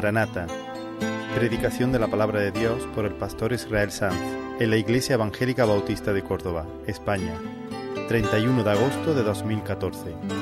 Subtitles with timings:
[0.00, 0.46] Maranata.
[1.34, 4.16] Predicación de la palabra de Dios por el pastor Israel Sanz
[4.58, 7.34] en la Iglesia Evangélica Bautista de Córdoba, España,
[8.08, 10.39] 31 de agosto de 2014.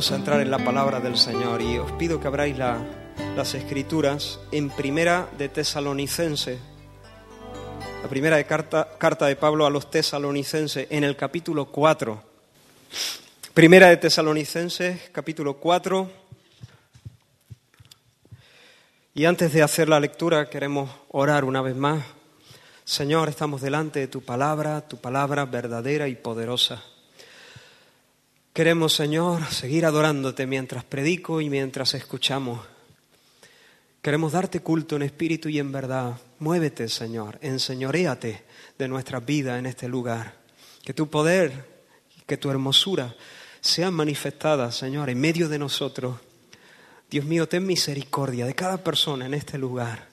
[0.00, 2.78] A entrar en la palabra del Señor y os pido que abráis la-
[3.36, 6.58] las escrituras en primera de Tesalonicense,
[8.02, 12.22] la primera de carta, carta de Pablo a los tesalonicenses en el capítulo 4.
[13.52, 16.10] Primera de Tesalonicenses, capítulo 4.
[19.14, 22.02] Y antes de hacer la lectura queremos orar una vez más.
[22.84, 26.82] Señor, estamos delante de tu palabra, tu palabra verdadera y poderosa.
[28.52, 32.60] Queremos, Señor, seguir adorándote mientras predico y mientras escuchamos.
[34.02, 36.20] Queremos darte culto en espíritu y en verdad.
[36.40, 38.42] Muévete, Señor, enseñoréate
[38.76, 40.34] de nuestras vidas en este lugar.
[40.82, 41.84] Que tu poder,
[42.26, 43.14] que tu hermosura
[43.60, 46.16] sean manifestadas, Señor, en medio de nosotros.
[47.08, 50.08] Dios mío, ten misericordia de cada persona en este lugar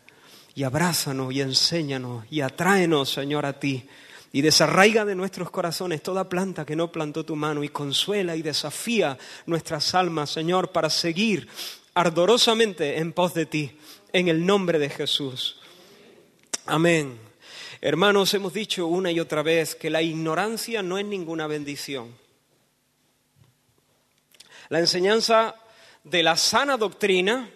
[0.54, 3.90] y abrázanos y enséñanos y atráenos, Señor, a ti.
[4.32, 8.42] Y desarraiga de nuestros corazones toda planta que no plantó tu mano y consuela y
[8.42, 11.48] desafía nuestras almas, Señor, para seguir
[11.94, 13.78] ardorosamente en pos de ti,
[14.12, 15.60] en el nombre de Jesús.
[16.66, 17.18] Amén.
[17.80, 22.14] Hermanos, hemos dicho una y otra vez que la ignorancia no es ninguna bendición.
[24.70, 25.56] La enseñanza
[26.04, 27.50] de la sana doctrina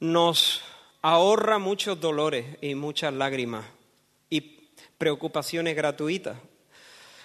[0.00, 0.62] nos
[1.02, 3.77] ahorra muchos dolores y muchas lágrimas
[4.98, 6.36] preocupaciones gratuitas.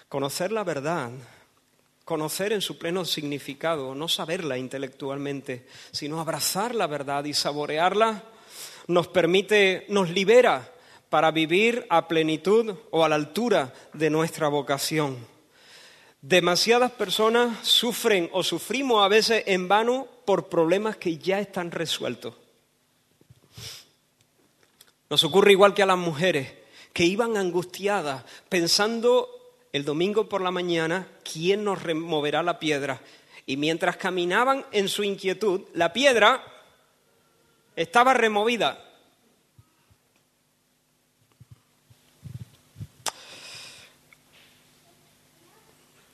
[0.07, 1.11] Conocer la verdad,
[2.05, 8.23] conocer en su pleno significado, no saberla intelectualmente, sino abrazar la verdad y saborearla,
[8.87, 10.71] nos permite, nos libera
[11.09, 15.17] para vivir a plenitud o a la altura de nuestra vocación.
[16.21, 22.35] Demasiadas personas sufren o sufrimos a veces en vano por problemas que ya están resueltos.
[25.09, 26.62] Nos ocurre igual que a las mujeres,
[26.93, 29.27] que iban angustiadas pensando
[29.73, 33.01] el domingo por la mañana quién nos removerá la piedra.
[33.45, 36.43] Y mientras caminaban en su inquietud, la piedra
[37.75, 38.79] estaba removida.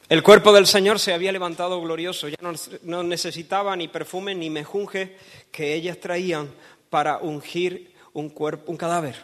[0.07, 2.37] El cuerpo del Señor se había levantado glorioso, ya
[2.81, 5.15] no, necesitaba ni perfume ni mejunje
[5.51, 6.49] que ellas traían
[6.89, 9.15] para ungir un, cuerpo, un cadáver.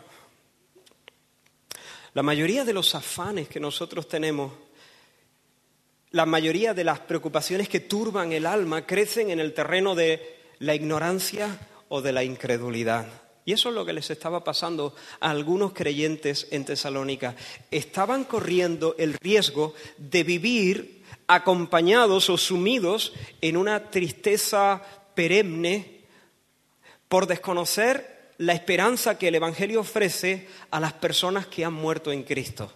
[2.16, 4.54] La mayoría de los afanes que nosotros tenemos,
[6.12, 10.74] la mayoría de las preocupaciones que turban el alma crecen en el terreno de la
[10.74, 11.60] ignorancia
[11.90, 13.06] o de la incredulidad.
[13.44, 17.36] Y eso es lo que les estaba pasando a algunos creyentes en Tesalónica.
[17.70, 23.12] Estaban corriendo el riesgo de vivir acompañados o sumidos
[23.42, 24.82] en una tristeza
[25.16, 26.06] perenne
[27.10, 32.24] por desconocer la esperanza que el Evangelio ofrece a las personas que han muerto en
[32.24, 32.72] Cristo.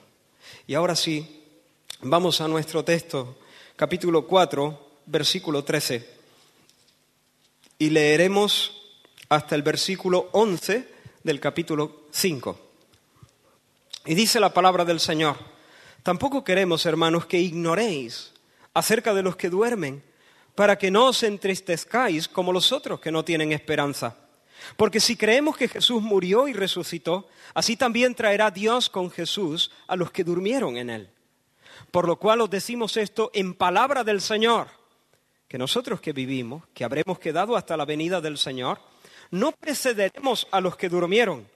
[0.67, 1.43] Y ahora sí,
[2.01, 3.37] vamos a nuestro texto,
[3.75, 6.07] capítulo 4, versículo 13.
[7.77, 8.81] Y leeremos
[9.29, 10.87] hasta el versículo 11
[11.23, 12.59] del capítulo 5.
[14.05, 15.37] Y dice la palabra del Señor,
[16.03, 18.31] tampoco queremos, hermanos, que ignoréis
[18.73, 20.03] acerca de los que duermen,
[20.55, 24.15] para que no os entristezcáis como los otros que no tienen esperanza.
[24.75, 29.95] Porque si creemos que Jesús murió y resucitó, así también traerá Dios con Jesús a
[29.95, 31.09] los que durmieron en él.
[31.91, 34.67] Por lo cual os decimos esto en palabra del Señor,
[35.47, 38.79] que nosotros que vivimos, que habremos quedado hasta la venida del Señor,
[39.31, 41.47] no precederemos a los que durmieron,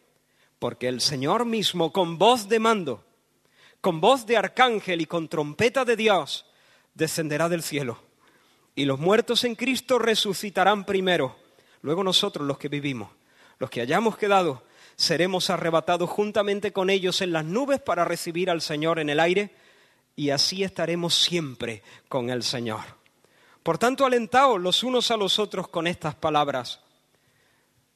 [0.59, 3.03] porque el Señor mismo con voz de mando,
[3.81, 6.45] con voz de arcángel y con trompeta de Dios,
[6.93, 7.99] descenderá del cielo.
[8.75, 11.35] Y los muertos en Cristo resucitarán primero.
[11.83, 13.11] Luego nosotros los que vivimos,
[13.59, 14.63] los que hayamos quedado,
[14.95, 19.51] seremos arrebatados juntamente con ellos en las nubes para recibir al Señor en el aire
[20.15, 22.81] y así estaremos siempre con el Señor.
[23.63, 26.79] Por tanto, alentaos los unos a los otros con estas palabras.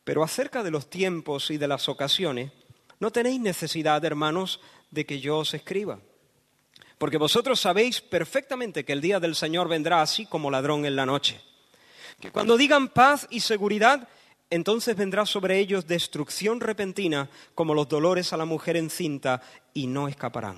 [0.04, 2.52] Pero acerca de los tiempos y de las ocasiones,
[3.00, 4.60] no tenéis necesidad, hermanos,
[4.92, 6.00] de que yo os escriba.
[6.98, 11.06] Porque vosotros sabéis perfectamente que el día del Señor vendrá así como ladrón en la
[11.06, 11.42] noche.
[12.20, 14.08] Que cuando digan paz y seguridad,
[14.50, 19.42] entonces vendrá sobre ellos destrucción repentina como los dolores a la mujer encinta
[19.74, 20.58] y no escaparán.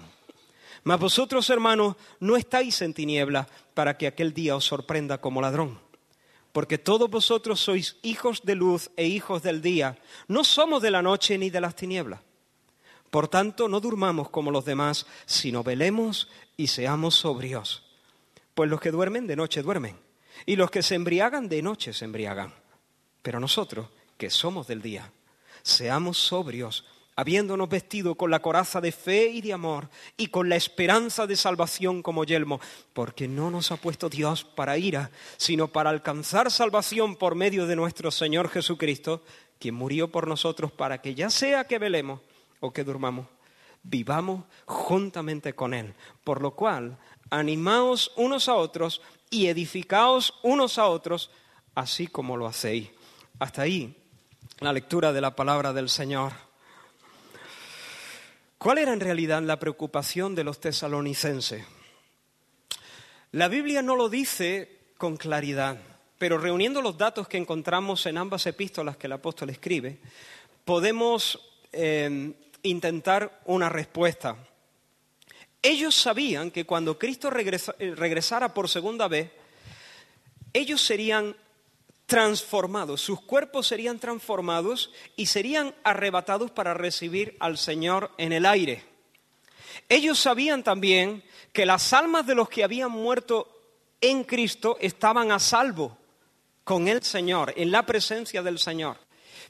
[0.84, 5.80] Mas vosotros, hermanos, no estáis en tinieblas para que aquel día os sorprenda como ladrón.
[6.52, 9.98] Porque todos vosotros sois hijos de luz e hijos del día.
[10.28, 12.22] No somos de la noche ni de las tinieblas.
[13.12, 17.84] Por tanto, no durmamos como los demás, sino velemos y seamos sobrios.
[18.54, 19.98] Pues los que duermen de noche duermen,
[20.46, 22.54] y los que se embriagan de noche se embriagan.
[23.22, 23.88] Pero nosotros,
[24.18, 25.12] que somos del día,
[25.64, 26.86] seamos sobrios
[27.20, 31.36] habiéndonos vestido con la coraza de fe y de amor y con la esperanza de
[31.36, 32.62] salvación como yelmo,
[32.94, 37.76] porque no nos ha puesto Dios para ira, sino para alcanzar salvación por medio de
[37.76, 39.22] nuestro Señor Jesucristo,
[39.60, 42.22] quien murió por nosotros para que ya sea que velemos
[42.62, 43.28] o que durmamos,
[43.90, 45.94] vivamos juntamente con Él.
[46.24, 46.98] Por lo cual,
[47.30, 51.32] animaos unos a otros y edificaos unos a otros,
[51.76, 52.90] así como lo hacéis.
[53.40, 53.96] Hasta ahí
[54.60, 56.34] la lectura de la palabra del Señor.
[58.58, 61.64] ¿Cuál era en realidad la preocupación de los tesalonicenses?
[63.32, 65.78] La Biblia no lo dice con claridad,
[66.18, 70.00] pero reuniendo los datos que encontramos en ambas epístolas que el apóstol escribe,
[70.66, 71.40] podemos
[71.72, 72.34] eh,
[72.64, 74.38] intentar una respuesta.
[75.62, 79.32] Ellos sabían que cuando Cristo eh, regresara por segunda vez,
[80.54, 81.36] ellos serían
[82.06, 88.84] transformados, sus cuerpos serían transformados y serían arrebatados para recibir al Señor en el aire.
[89.88, 91.24] Ellos sabían también
[91.54, 93.48] que las almas de los que habían muerto
[94.02, 95.98] en Cristo estaban a salvo
[96.64, 98.98] con el Señor, en la presencia del Señor.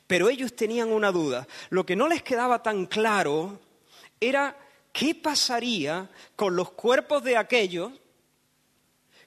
[0.10, 1.48] Pero ellos tenían una duda.
[1.70, 3.60] Lo que no les quedaba tan claro
[4.20, 4.58] era
[4.92, 7.92] qué pasaría con los cuerpos de aquellos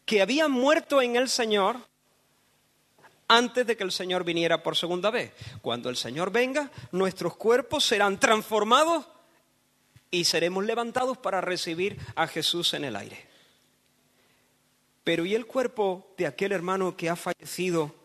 [0.04, 1.76] que habían muerto en el Señor
[3.28, 5.32] antes de que el Señor viniera por segunda vez.
[5.60, 9.06] Cuando el Señor venga, nuestros cuerpos serán transformados
[10.10, 13.24] y seremos levantados para recibir a Jesús en el aire.
[15.04, 18.01] Pero ¿y el cuerpo de aquel hermano que ha fallecido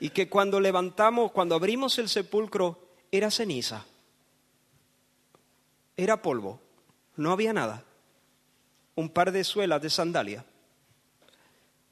[0.00, 2.78] y que cuando levantamos, cuando abrimos el sepulcro,
[3.10, 3.84] era ceniza?
[5.96, 6.60] Era polvo,
[7.16, 7.84] no había nada.
[8.94, 10.44] Un par de suelas de sandalia.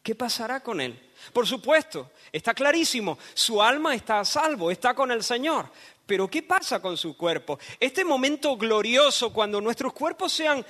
[0.03, 1.01] ¿Qué pasará con él?
[1.33, 5.69] Por supuesto, está clarísimo, su alma está a salvo, está con el Señor.
[6.07, 7.59] Pero ¿qué pasa con su cuerpo?
[7.81, 10.65] Este momento glorioso, cuando nuestros cuerpos sean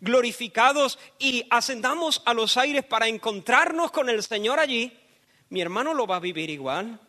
[0.00, 4.92] glorificados y ascendamos a los aires para encontrarnos con el Señor allí,
[5.50, 7.00] ¿mi hermano lo va a vivir igual?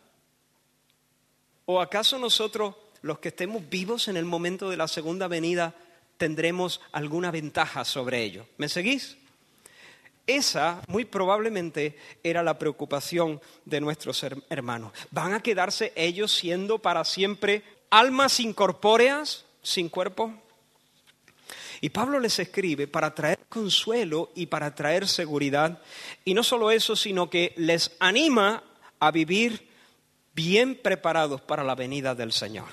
[1.66, 5.74] ¿O acaso nosotros, los que estemos vivos en el momento de la segunda venida,
[6.16, 8.46] tendremos alguna ventaja sobre ello?
[8.56, 9.16] ¿Me seguís?
[10.26, 14.92] Esa, muy probablemente, era la preocupación de nuestros hermanos.
[15.10, 20.34] ¿Van a quedarse ellos siendo para siempre almas incorpóreas, sin cuerpo?
[21.80, 25.80] Y Pablo les escribe para traer consuelo y para traer seguridad.
[26.24, 28.62] Y no solo eso, sino que les anima
[29.00, 29.68] a vivir
[30.34, 32.68] bien preparados para la venida del Señor.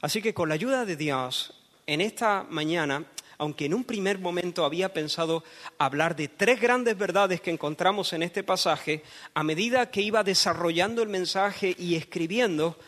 [0.00, 1.54] Así que con la ayuda de Dios,
[1.86, 3.04] en esta mañana
[3.38, 5.44] aunque en un primer momento había pensado
[5.78, 9.02] hablar de tres grandes verdades que encontramos en este pasaje,
[9.34, 12.78] a medida que iba desarrollando el mensaje y escribiendo,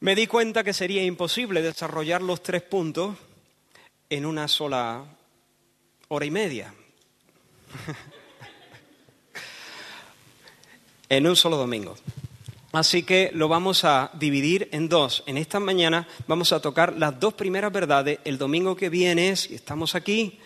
[0.00, 3.16] me di cuenta que sería imposible desarrollar los tres puntos
[4.12, 5.02] en una sola
[6.08, 6.74] hora y media.
[11.08, 11.96] en un solo domingo.
[12.72, 15.24] Así que lo vamos a dividir en dos.
[15.26, 18.18] En esta mañana vamos a tocar las dos primeras verdades.
[18.26, 20.38] El domingo que viene, si estamos aquí,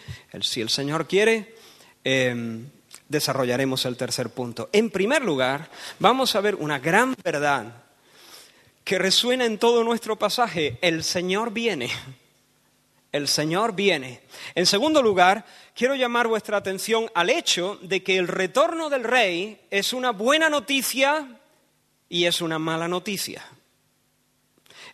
[0.43, 1.57] si el Señor quiere,
[2.05, 2.69] em,
[3.09, 4.71] desarrollaremos el tercer punto.
[4.73, 7.83] En primer lugar, vamos a ver una gran verdad
[8.85, 10.79] que resuena en todo nuestro pasaje.
[10.83, 11.91] El Señor viene.
[13.17, 14.21] El Señor viene.
[14.55, 19.59] En segundo lugar, quiero llamar vuestra atención al hecho de que el retorno del Rey
[19.71, 21.27] es una buena noticia
[22.11, 23.43] y es una mala noticia.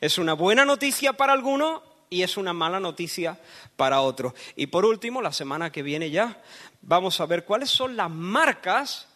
[0.00, 3.40] Es una buena noticia para algunos y es una mala noticia
[3.76, 4.34] para otros.
[4.54, 6.40] Y por último, la semana que viene ya,
[6.80, 9.08] vamos a ver cuáles son las marcas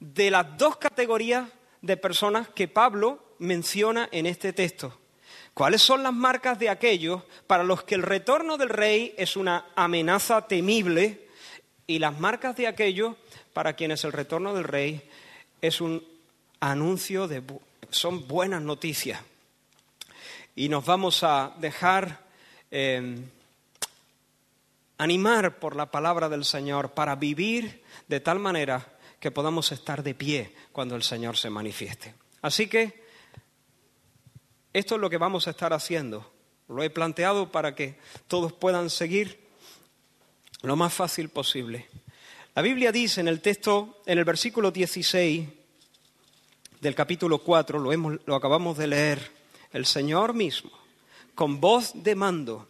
[0.00, 1.48] de las dos categorías
[1.82, 5.01] de personas que Pablo menciona en este texto.
[5.54, 9.66] ¿Cuáles son las marcas de aquellos para los que el retorno del rey es una
[9.76, 11.28] amenaza temible
[11.86, 13.16] y las marcas de aquellos
[13.52, 15.08] para quienes el retorno del rey
[15.60, 16.02] es un
[16.60, 17.42] anuncio de...
[17.90, 19.20] son buenas noticias.
[20.56, 22.20] Y nos vamos a dejar
[22.70, 23.28] em,
[24.96, 28.86] animar por la palabra del Señor para vivir de tal manera
[29.20, 32.14] que podamos estar de pie cuando el Señor se manifieste.
[32.40, 33.01] Así que
[34.72, 36.30] esto es lo que vamos a estar haciendo.
[36.68, 37.98] Lo he planteado para que
[38.28, 39.42] todos puedan seguir
[40.62, 41.88] lo más fácil posible.
[42.54, 45.48] La Biblia dice en el texto, en el versículo 16
[46.80, 49.30] del capítulo 4, lo, hemos, lo acabamos de leer,
[49.72, 50.70] el Señor mismo,
[51.34, 52.68] con voz de mando,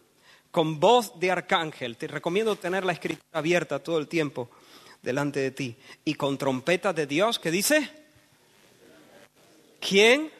[0.51, 4.49] con voz de arcángel, te recomiendo tener la escritura abierta todo el tiempo
[5.01, 7.89] delante de ti, y con trompeta de Dios, ¿qué dice?
[9.81, 10.31] ¿Quién?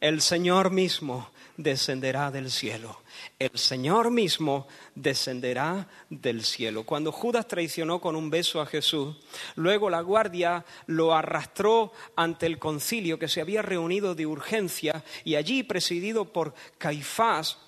[0.00, 3.02] El Señor mismo descenderá del cielo.
[3.38, 6.84] El Señor mismo descenderá del cielo.
[6.84, 9.16] Cuando Judas traicionó con un beso a Jesús,
[9.56, 15.34] luego la guardia lo arrastró ante el concilio que se había reunido de urgencia y
[15.34, 17.58] allí, presidido por Caifás,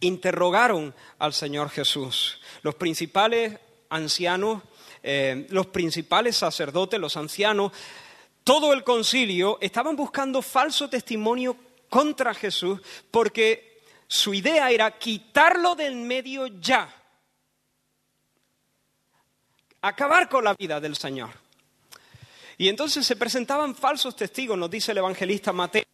[0.00, 2.40] interrogaron al Señor Jesús.
[2.62, 3.58] Los principales
[3.88, 4.62] ancianos,
[5.02, 7.72] eh, los principales sacerdotes, los ancianos,
[8.44, 11.56] todo el concilio estaban buscando falso testimonio
[11.88, 12.80] contra Jesús
[13.10, 16.88] porque su idea era quitarlo del medio ya,
[19.80, 21.30] acabar con la vida del Señor.
[22.58, 25.84] Y entonces se presentaban falsos testigos, nos dice el evangelista Mateo,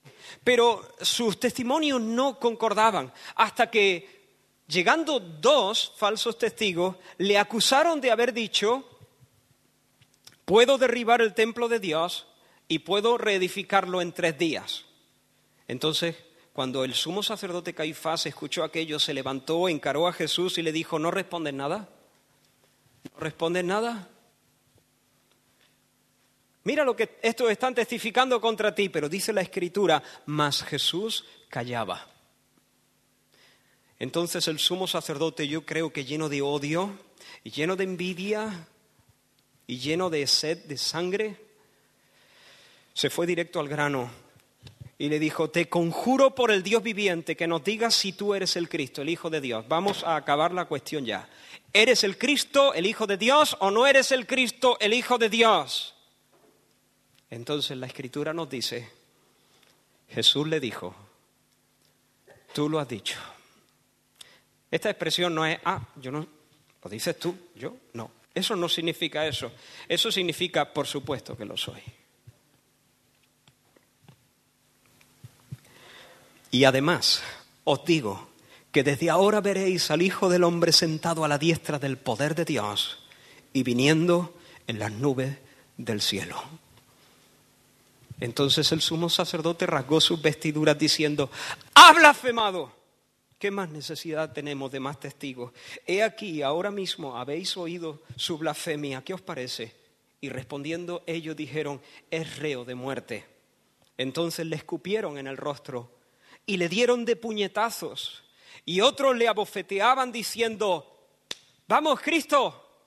[0.45, 4.29] pero sus testimonios no concordaban, hasta que,
[4.67, 8.87] llegando dos falsos testigos, le acusaron de haber dicho,
[10.45, 12.28] puedo derribar el templo de Dios
[12.69, 14.85] y puedo reedificarlo en tres días.
[15.67, 16.17] Entonces,
[16.53, 20.99] cuando el sumo sacerdote Caifás escuchó aquello, se levantó, encaró a Jesús y le dijo,
[20.99, 21.89] ¿no respondes nada?
[23.15, 24.09] ¿No respondes nada?
[26.65, 32.07] Mira lo que estos están testificando contra ti, pero dice la escritura, mas Jesús callaba.
[33.99, 36.99] Entonces el sumo sacerdote, yo creo que lleno de odio
[37.43, 38.69] y lleno de envidia
[39.67, 41.48] y lleno de sed de sangre,
[42.99, 44.11] se fue directo al grano
[44.99, 48.57] y le dijo, te conjuro por el Dios viviente que nos digas si tú eres
[48.57, 49.65] el Cristo, el Hijo de Dios.
[49.69, 51.29] Vamos a acabar la cuestión ya.
[51.73, 55.29] ¿Eres el Cristo, el Hijo de Dios, o no eres el Cristo, el Hijo de
[55.29, 55.95] Dios?
[57.31, 58.91] Entonces la Escritura nos dice,
[60.09, 60.93] Jesús le dijo,
[62.53, 63.17] tú lo has dicho.
[64.73, 66.27] Esta expresión no es, ah, yo no,
[66.83, 68.11] lo dices tú, yo no.
[68.35, 69.53] Eso no significa eso.
[69.87, 71.81] Eso significa, por supuesto que lo soy.
[76.51, 77.23] Y además
[77.65, 78.29] os digo
[78.73, 82.45] que desde ahora veréis al Hijo del Hombre sentado a la diestra del poder de
[82.45, 82.99] Dios
[83.53, 84.35] y viniendo
[84.67, 85.37] en las nubes
[85.77, 86.43] del cielo.
[88.21, 91.31] Entonces el sumo sacerdote rasgó sus vestiduras diciendo,
[91.75, 92.73] ¡Ha blasfemado!
[93.39, 95.53] ¿Qué más necesidad tenemos de más testigos?
[95.87, 99.77] He aquí, ahora mismo habéis oído su blasfemia, ¿qué os parece?
[100.21, 103.25] Y respondiendo ellos dijeron, es reo de muerte.
[103.97, 105.89] Entonces le escupieron en el rostro
[106.49, 108.25] y le dieron de puñetazos.
[108.65, 111.11] Y otros le abofeteaban diciendo,
[111.69, 112.85] vamos Cristo,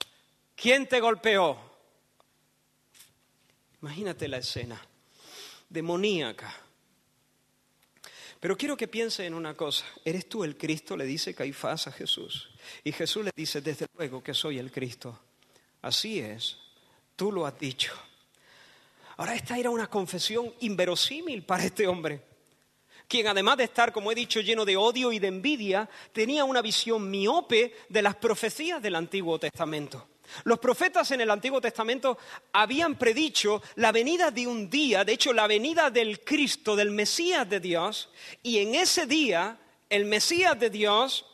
[0.55, 1.57] ¿quién te golpeó?
[3.79, 4.81] Imagínate la escena,
[5.69, 6.53] demoníaca.
[8.39, 9.85] Pero quiero que piense en una cosa.
[10.03, 10.97] ¿Eres tú el Cristo?
[10.97, 12.49] Le dice Caifás a Jesús.
[12.83, 15.19] Y Jesús le dice, desde luego que soy el Cristo.
[15.83, 16.57] Así es,
[17.15, 17.93] tú lo has dicho.
[19.17, 22.30] Ahora esta era una confesión inverosímil para este hombre
[23.11, 26.61] quien además de estar, como he dicho, lleno de odio y de envidia, tenía una
[26.61, 30.07] visión miope de las profecías del Antiguo Testamento.
[30.45, 32.17] Los profetas en el Antiguo Testamento
[32.53, 37.49] habían predicho la venida de un día, de hecho la venida del Cristo, del Mesías
[37.49, 38.07] de Dios,
[38.43, 39.57] y en ese día
[39.89, 41.25] el Mesías de Dios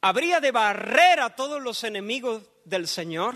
[0.00, 3.34] habría de barrer a todos los enemigos del Señor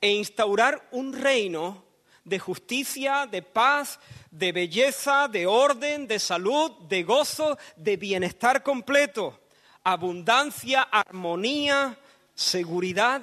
[0.00, 1.84] e instaurar un reino
[2.24, 3.98] de justicia, de paz,
[4.30, 9.40] de belleza, de orden, de salud, de gozo, de bienestar completo,
[9.84, 11.98] abundancia, armonía,
[12.34, 13.22] seguridad.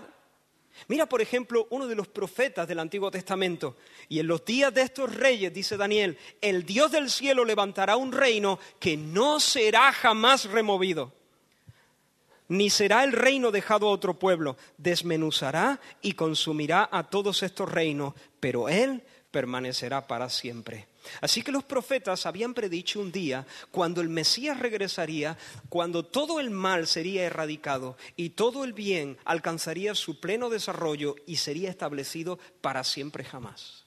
[0.87, 3.77] Mira, por ejemplo, uno de los profetas del Antiguo Testamento.
[4.07, 8.11] Y en los días de estos reyes, dice Daniel, el Dios del cielo levantará un
[8.11, 11.18] reino que no será jamás removido
[12.49, 14.57] ni será el reino dejado a otro pueblo.
[14.77, 20.87] Desmenuzará y consumirá a todos estos reinos, pero Él permanecerá para siempre.
[21.21, 25.37] Así que los profetas habían predicho un día cuando el Mesías regresaría,
[25.69, 31.37] cuando todo el mal sería erradicado y todo el bien alcanzaría su pleno desarrollo y
[31.37, 33.85] sería establecido para siempre jamás.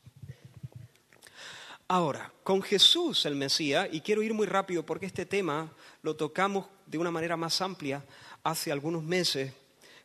[1.89, 5.71] Ahora, con Jesús el Mesías, y quiero ir muy rápido porque este tema
[6.03, 8.03] lo tocamos de una manera más amplia
[8.45, 9.53] hace algunos meses,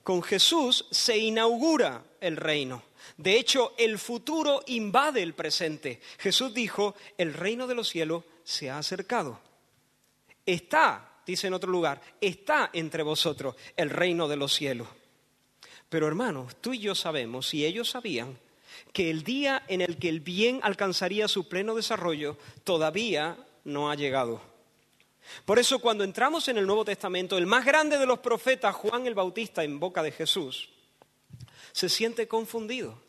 [0.03, 2.84] con Jesús se inaugura el reino.
[3.17, 6.01] De hecho, el futuro invade el presente.
[6.17, 9.39] Jesús dijo, el reino de los cielos se ha acercado.
[10.46, 14.88] Está dice en otro lugar, está entre vosotros el reino de los cielos.
[15.89, 18.38] Pero hermanos, tú y yo sabemos, y ellos sabían,
[18.94, 23.96] que el día en el que el bien alcanzaría su pleno desarrollo todavía no ha
[23.96, 24.41] llegado.
[25.46, 29.07] Por eso cuando entramos en el Nuevo Testamento, el más grande de los profetas, Juan
[29.07, 30.69] el Bautista, en boca de Jesús,
[31.72, 33.01] se siente confundido.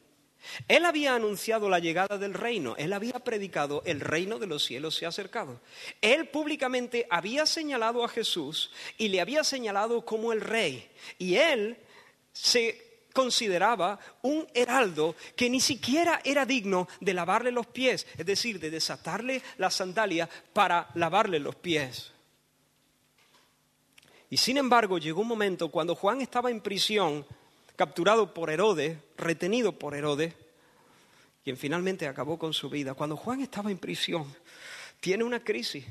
[0.68, 4.94] Él había anunciado la llegada del reino, él había predicado el reino de los cielos
[4.94, 5.60] se ha acercado.
[6.00, 10.88] Él públicamente había señalado a Jesús y le había señalado como el rey.
[11.18, 11.76] Y él
[12.32, 18.60] se consideraba un heraldo que ni siquiera era digno de lavarle los pies, es decir,
[18.60, 22.12] de desatarle la sandalia para lavarle los pies.
[24.30, 27.26] Y sin embargo llegó un momento cuando Juan estaba en prisión,
[27.76, 30.34] capturado por Herodes, retenido por Herodes,
[31.44, 32.94] quien finalmente acabó con su vida.
[32.94, 34.26] Cuando Juan estaba en prisión,
[35.00, 35.84] tiene una crisis.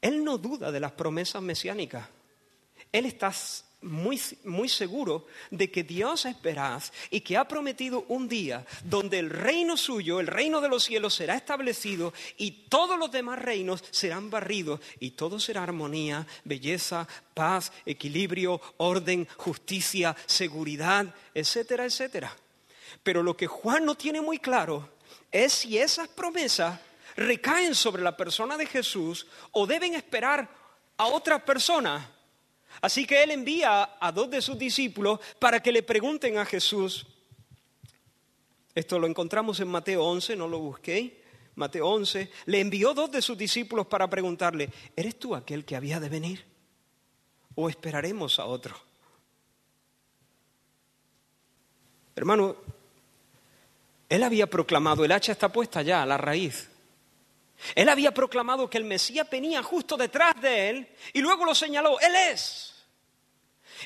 [0.00, 2.08] Él no duda de las promesas mesiánicas.
[2.90, 3.32] Él está
[3.82, 6.36] muy, muy seguro de que Dios es
[7.10, 11.14] y que ha prometido un día donde el reino suyo, el reino de los cielos,
[11.14, 17.72] será establecido y todos los demás reinos serán barridos y todo será armonía, belleza, paz,
[17.86, 22.36] equilibrio, orden, justicia, seguridad, etcétera, etcétera.
[23.02, 24.90] Pero lo que Juan no tiene muy claro
[25.30, 26.78] es si esas promesas
[27.16, 30.48] recaen sobre la persona de Jesús o deben esperar
[30.96, 32.04] a otras personas
[32.80, 37.06] Así que él envía a dos de sus discípulos para que le pregunten a Jesús.
[38.74, 41.20] Esto lo encontramos en Mateo 11, no lo busqué.
[41.56, 46.00] Mateo 11, le envió dos de sus discípulos para preguntarle, ¿eres tú aquel que había
[46.00, 46.44] de venir?
[47.54, 48.74] ¿O esperaremos a otro?
[52.14, 52.56] Hermano,
[54.08, 56.70] él había proclamado, el hacha está puesta ya a la raíz.
[57.74, 62.00] Él había proclamado que el Mesías venía justo detrás de él y luego lo señaló,
[62.00, 62.70] Él es.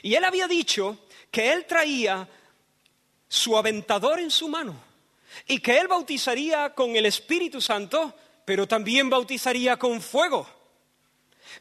[0.03, 0.99] Y él había dicho
[1.31, 2.29] que él traía
[3.29, 4.75] su aventador en su mano
[5.47, 10.49] y que él bautizaría con el Espíritu Santo, pero también bautizaría con fuego.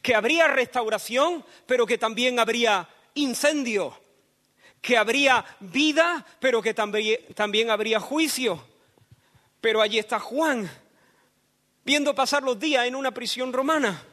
[0.01, 3.99] Que habría restauración, pero que también habría incendio.
[4.81, 8.63] Que habría vida, pero que también, también habría juicio.
[9.61, 10.69] Pero allí está Juan
[11.83, 14.03] viendo pasar los días en una prisión romana.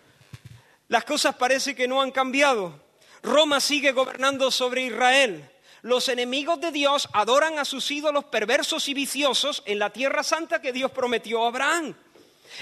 [0.89, 2.81] Las cosas parece que no han cambiado.
[3.23, 5.49] Roma sigue gobernando sobre Israel.
[5.83, 10.61] Los enemigos de Dios adoran a sus ídolos perversos y viciosos en la tierra santa
[10.61, 11.95] que Dios prometió a Abraham.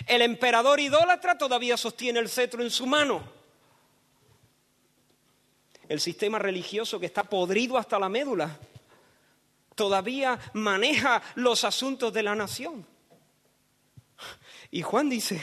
[0.06, 3.22] El emperador idólatra todavía sostiene el cetro en su mano.
[5.88, 8.58] El sistema religioso que está podrido hasta la médula
[9.74, 12.84] todavía maneja los asuntos de la nación.
[14.70, 15.42] Y Juan dice,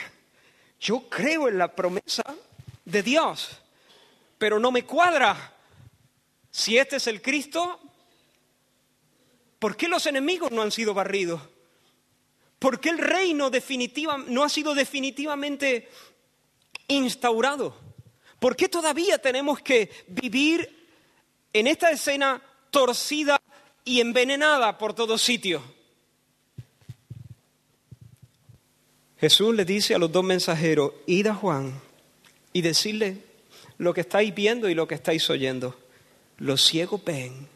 [0.79, 2.23] yo creo en la promesa
[2.83, 3.59] de Dios,
[4.37, 5.53] pero no me cuadra.
[6.51, 7.79] Si este es el Cristo,
[9.59, 11.41] ¿por qué los enemigos no han sido barridos?
[12.59, 15.89] ¿Por qué el reino definitiva, no ha sido definitivamente
[16.87, 17.75] instaurado?
[18.39, 20.87] ¿Por qué todavía tenemos que vivir
[21.51, 23.41] en esta escena torcida
[23.83, 25.61] y envenenada por todos sitios?
[29.19, 31.79] Jesús le dice a los dos mensajeros, id a Juan
[32.51, 33.17] y decirle
[33.77, 35.77] lo que estáis viendo y lo que estáis oyendo.
[36.37, 37.47] Los ciegos ven,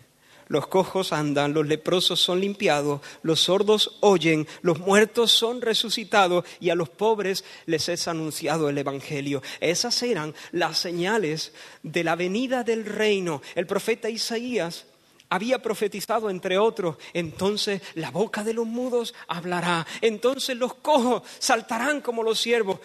[0.48, 6.69] los cojos andan, los leprosos son limpiados, los sordos oyen, los muertos son resucitados y
[6.69, 9.43] a los pobres les es anunciado el Evangelio.
[9.60, 13.41] Esas eran las señales de la venida del reino.
[13.54, 14.86] El profeta Isaías
[15.29, 22.01] había profetizado, entre otros, entonces la boca de los mudos hablará, entonces los cojos saltarán
[22.01, 22.79] como los siervos.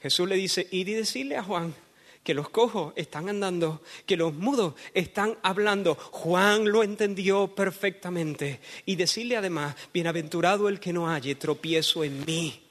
[0.00, 1.74] Jesús le dice, id y decirle a Juan
[2.22, 5.94] que los cojos están andando, que los mudos están hablando.
[5.94, 8.60] Juan lo entendió perfectamente.
[8.84, 12.62] Y decirle además, bienaventurado el que no halle tropiezo en mí.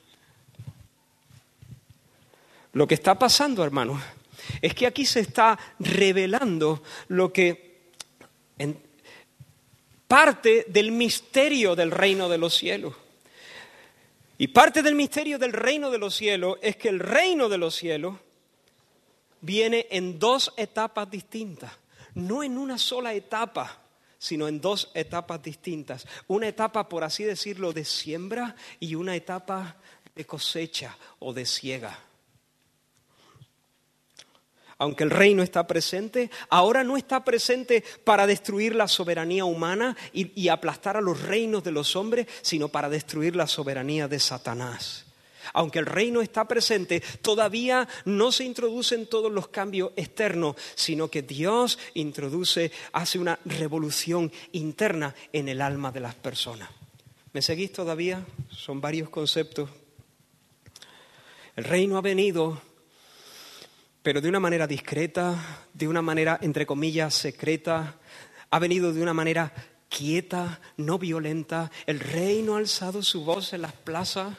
[2.74, 4.00] Lo que está pasando, hermanos,
[4.62, 7.82] es que aquí se está revelando lo que
[8.60, 8.80] en
[10.08, 12.96] parte del misterio del reino de los cielos.
[14.38, 17.76] Y parte del misterio del reino de los cielos es que el reino de los
[17.76, 18.16] cielos
[19.42, 21.72] viene en dos etapas distintas,
[22.14, 23.82] no en una sola etapa,
[24.20, 26.08] sino en dos etapas distintas.
[26.28, 29.78] Una etapa, por así decirlo, de siembra y una etapa
[30.16, 32.07] de cosecha o de siega.
[34.80, 40.48] Aunque el reino está presente, ahora no está presente para destruir la soberanía humana y,
[40.50, 45.06] aplastar a los reinos de los hombres, sino para destruir la soberanía de Satanás.
[45.54, 51.22] Aunque el reino está presente, todavía no se introducen todos los cambios externos, sino que
[51.24, 56.70] Dios introduce, hace una revolución interna en el alma de las personas.
[57.34, 58.26] ¿Me seguís todavía?
[58.50, 59.70] Son varios conceptos.
[61.56, 62.62] El reino ha venido,
[64.08, 67.98] pero de una manera discreta, de una manera, entre comillas, secreta,
[68.50, 69.52] ha venido de una manera
[69.90, 71.70] quieta, no violenta.
[71.86, 74.34] El reino ha alzado su voz en las plazas.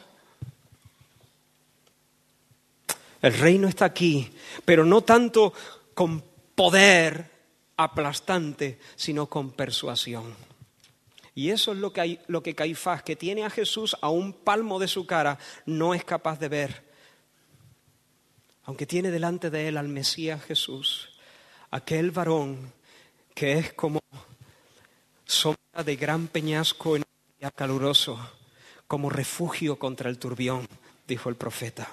[3.20, 4.33] El reino está aquí,
[4.64, 5.52] pero no tanto
[5.92, 7.31] con poder
[7.76, 10.35] aplastante, sino con persuasión.
[11.35, 14.33] Y eso es lo que, hay, lo que Caifás, que tiene a Jesús a un
[14.33, 16.88] palmo de su cara, no es capaz de ver.
[18.68, 21.09] Aunque tiene delante de él al Mesías Jesús,
[21.70, 22.70] aquel varón
[23.35, 23.98] que es como
[25.24, 28.20] sombra de gran peñasco en un día caluroso,
[28.87, 30.68] como refugio contra el turbión,
[31.07, 31.88] dijo el profeta.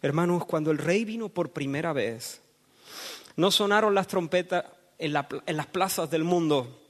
[0.00, 2.40] Hermanos, cuando el rey vino por primera vez,
[3.34, 4.64] no sonaron las trompetas
[4.98, 6.84] en, en las plazas del mundo.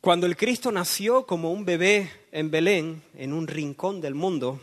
[0.00, 4.58] Cuando el Cristo nació como un bebé en Belén, en un rincón del mundo,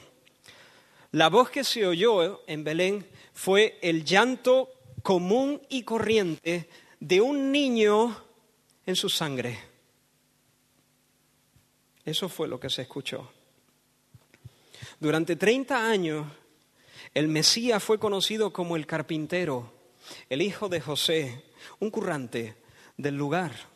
[1.11, 4.69] la voz que se oyó en Belén fue el llanto
[5.01, 6.69] común y corriente
[6.99, 8.23] de un niño
[8.85, 9.59] en su sangre.
[12.05, 13.29] Eso fue lo que se escuchó.
[14.99, 16.27] Durante 30 años,
[17.13, 19.73] el Mesías fue conocido como el carpintero,
[20.29, 21.43] el hijo de José,
[21.79, 22.55] un currante
[22.97, 23.70] del lugar.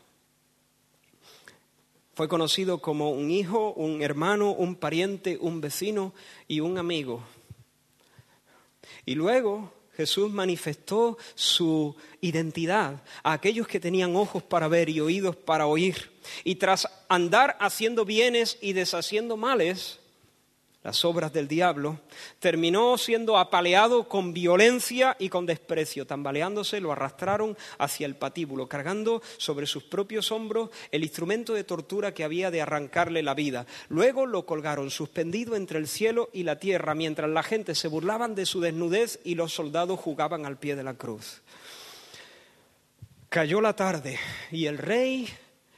[2.16, 6.14] Fue conocido como un hijo, un hermano, un pariente, un vecino
[6.48, 7.22] y un amigo.
[9.06, 15.36] Y luego Jesús manifestó su identidad a aquellos que tenían ojos para ver y oídos
[15.36, 16.14] para oír.
[16.46, 20.00] Y tras andar haciendo bienes y deshaciendo males,
[20.86, 22.00] las obras del diablo,
[22.38, 26.06] terminó siendo apaleado con violencia y con desprecio.
[26.06, 32.14] Tambaleándose, lo arrastraron hacia el patíbulo, cargando sobre sus propios hombros el instrumento de tortura
[32.14, 33.66] que había de arrancarle la vida.
[33.90, 38.36] Luego lo colgaron suspendido entre el cielo y la tierra, mientras la gente se burlaban
[38.36, 41.42] de su desnudez y los soldados jugaban al pie de la cruz.
[43.30, 44.20] Cayó la tarde
[44.52, 45.28] y el rey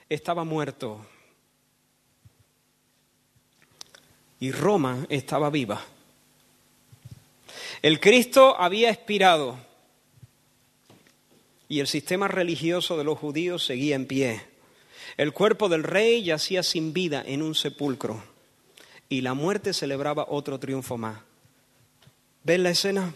[0.09, 1.05] estaba muerto
[4.39, 5.83] y Roma estaba viva.
[7.81, 9.57] El Cristo había expirado
[11.69, 14.41] y el sistema religioso de los judíos seguía en pie.
[15.17, 18.23] El cuerpo del rey yacía sin vida en un sepulcro
[19.09, 21.19] y la muerte celebraba otro triunfo más.
[22.43, 23.13] ¿Ven la escena?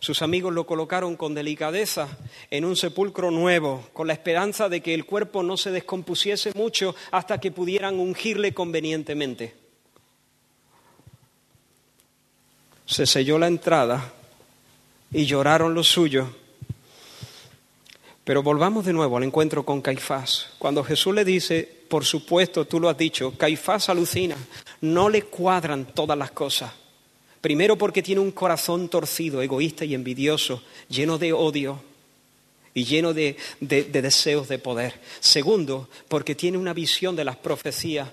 [0.00, 2.08] Sus amigos lo colocaron con delicadeza
[2.50, 6.94] en un sepulcro nuevo, con la esperanza de que el cuerpo no se descompusiese mucho
[7.10, 9.63] hasta que pudieran ungirle convenientemente.
[12.86, 14.12] Se selló la entrada
[15.12, 16.28] y lloraron los suyos.
[18.24, 20.48] Pero volvamos de nuevo al encuentro con Caifás.
[20.58, 24.36] Cuando Jesús le dice, por supuesto, tú lo has dicho, Caifás alucina,
[24.80, 26.72] no le cuadran todas las cosas.
[27.40, 31.82] Primero porque tiene un corazón torcido, egoísta y envidioso, lleno de odio
[32.72, 34.98] y lleno de, de deseos de poder.
[35.20, 38.08] Segundo, porque tiene una visión de las profecías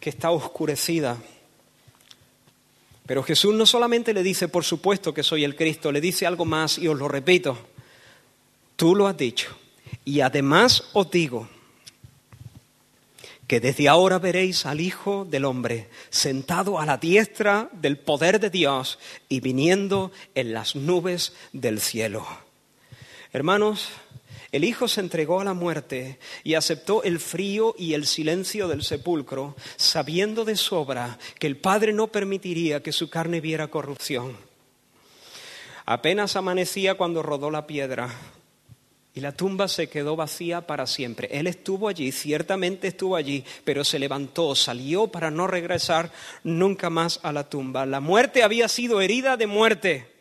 [0.00, 1.16] que está oscurecida
[3.06, 6.44] pero Jesús no solamente le dice, por supuesto que soy el Cristo, le dice algo
[6.44, 7.58] más y os lo repito.
[8.76, 9.54] Tú lo has dicho.
[10.04, 11.48] Y además os digo
[13.46, 18.48] que desde ahora veréis al Hijo del Hombre sentado a la diestra del poder de
[18.48, 22.26] Dios y viniendo en las nubes del cielo.
[23.34, 23.88] Hermanos,
[24.52, 28.82] el Hijo se entregó a la muerte y aceptó el frío y el silencio del
[28.82, 34.36] sepulcro, sabiendo de sobra que el Padre no permitiría que su carne viera corrupción.
[35.86, 38.10] Apenas amanecía cuando rodó la piedra
[39.12, 41.28] y la tumba se quedó vacía para siempre.
[41.30, 46.10] Él estuvo allí, ciertamente estuvo allí, pero se levantó, salió para no regresar
[46.42, 47.86] nunca más a la tumba.
[47.86, 50.13] La muerte había sido herida de muerte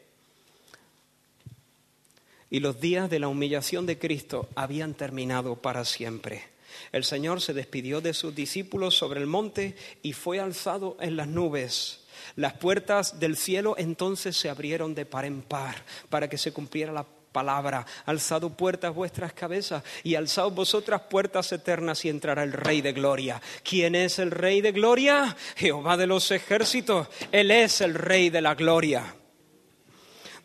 [2.53, 6.43] y los días de la humillación de Cristo habían terminado para siempre.
[6.91, 11.27] El Señor se despidió de sus discípulos sobre el monte y fue alzado en las
[11.27, 12.01] nubes.
[12.35, 16.93] Las puertas del cielo entonces se abrieron de par en par para que se cumpliera
[16.93, 17.87] la palabra.
[18.05, 23.41] Alzado puertas vuestras cabezas y alzado vosotras puertas eternas y entrará el Rey de Gloria.
[23.63, 25.35] ¿Quién es el Rey de Gloria?
[25.55, 27.07] Jehová de los ejércitos.
[27.31, 29.15] Él es el Rey de la Gloria.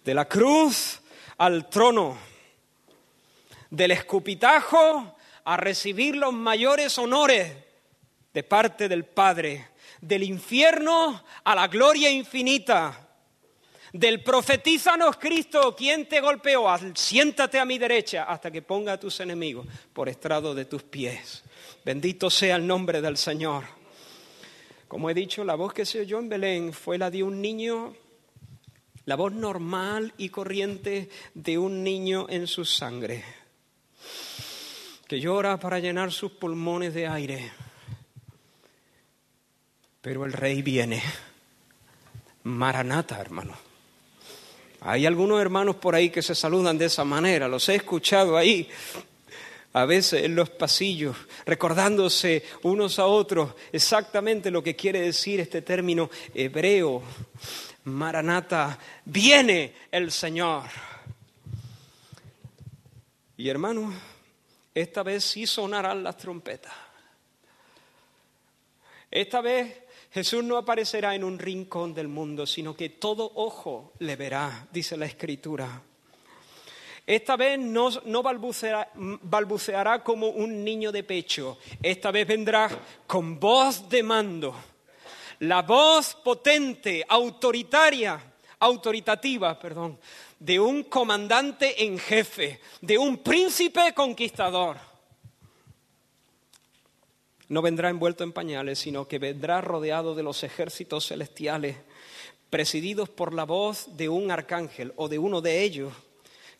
[0.06, 1.02] De la cruz
[1.38, 2.18] al trono,
[3.70, 7.52] del escupitajo a recibir los mayores honores
[8.34, 9.68] de parte del Padre,
[10.00, 13.04] del infierno a la gloria infinita.
[13.90, 19.18] Del profetízanos Cristo, quien te golpeó, siéntate a mi derecha hasta que ponga a tus
[19.20, 21.42] enemigos por estrado de tus pies.
[21.84, 23.64] Bendito sea el nombre del Señor.
[24.88, 27.94] Como he dicho, la voz que se oyó en Belén fue la de un niño,
[29.08, 33.24] la voz normal y corriente de un niño en su sangre,
[35.06, 37.50] que llora para llenar sus pulmones de aire.
[40.02, 41.02] Pero el rey viene.
[42.42, 43.56] Maranata, hermano.
[44.82, 48.68] Hay algunos hermanos por ahí que se saludan de esa manera, los he escuchado ahí,
[49.72, 51.16] a veces en los pasillos,
[51.46, 57.02] recordándose unos a otros exactamente lo que quiere decir este término hebreo.
[57.88, 60.64] Maranata, viene el Señor.
[63.36, 63.92] Y hermano,
[64.74, 66.72] esta vez sí sonarán las trompetas.
[69.10, 74.16] Esta vez Jesús no aparecerá en un rincón del mundo, sino que todo ojo le
[74.16, 75.82] verá, dice la Escritura.
[77.06, 77.90] Esta vez no,
[78.22, 82.68] balbuceará, como un niño de pecho, esta vez vendrá
[83.06, 84.54] con voz de mando,
[85.40, 88.20] la voz potente, autoritaria,
[88.60, 89.98] autoritativa, perdón,
[90.38, 94.76] de un comandante en jefe, de un príncipe conquistador.
[97.48, 101.76] No vendrá envuelto en pañales, sino que vendrá rodeado de los ejércitos celestiales,
[102.50, 105.92] presididos por la voz de un arcángel o de uno de ellos,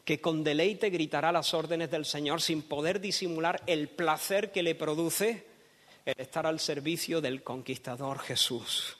[0.05, 4.75] que con deleite gritará las órdenes del Señor sin poder disimular el placer que le
[4.75, 5.48] produce
[6.05, 8.97] el estar al servicio del conquistador Jesús.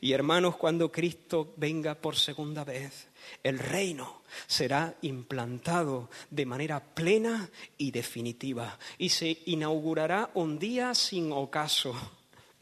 [0.00, 3.08] Y hermanos, cuando Cristo venga por segunda vez,
[3.42, 11.30] el reino será implantado de manera plena y definitiva y se inaugurará un día sin
[11.30, 11.94] ocaso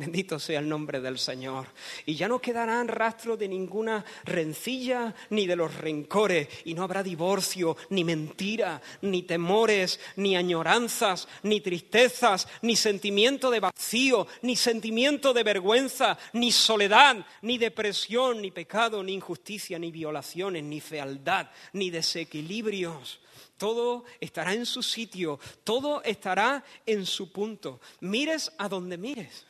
[0.00, 1.66] Bendito sea el nombre del Señor.
[2.06, 6.48] Y ya no quedarán rastro de ninguna rencilla ni de los rencores.
[6.64, 13.60] Y no habrá divorcio, ni mentira, ni temores, ni añoranzas, ni tristezas, ni sentimiento de
[13.60, 20.64] vacío, ni sentimiento de vergüenza, ni soledad, ni depresión, ni pecado, ni injusticia, ni violaciones,
[20.64, 23.20] ni fealdad, ni desequilibrios
[23.58, 27.78] todo estará en su sitio, todo estará en su punto.
[28.00, 29.44] Mires a donde mires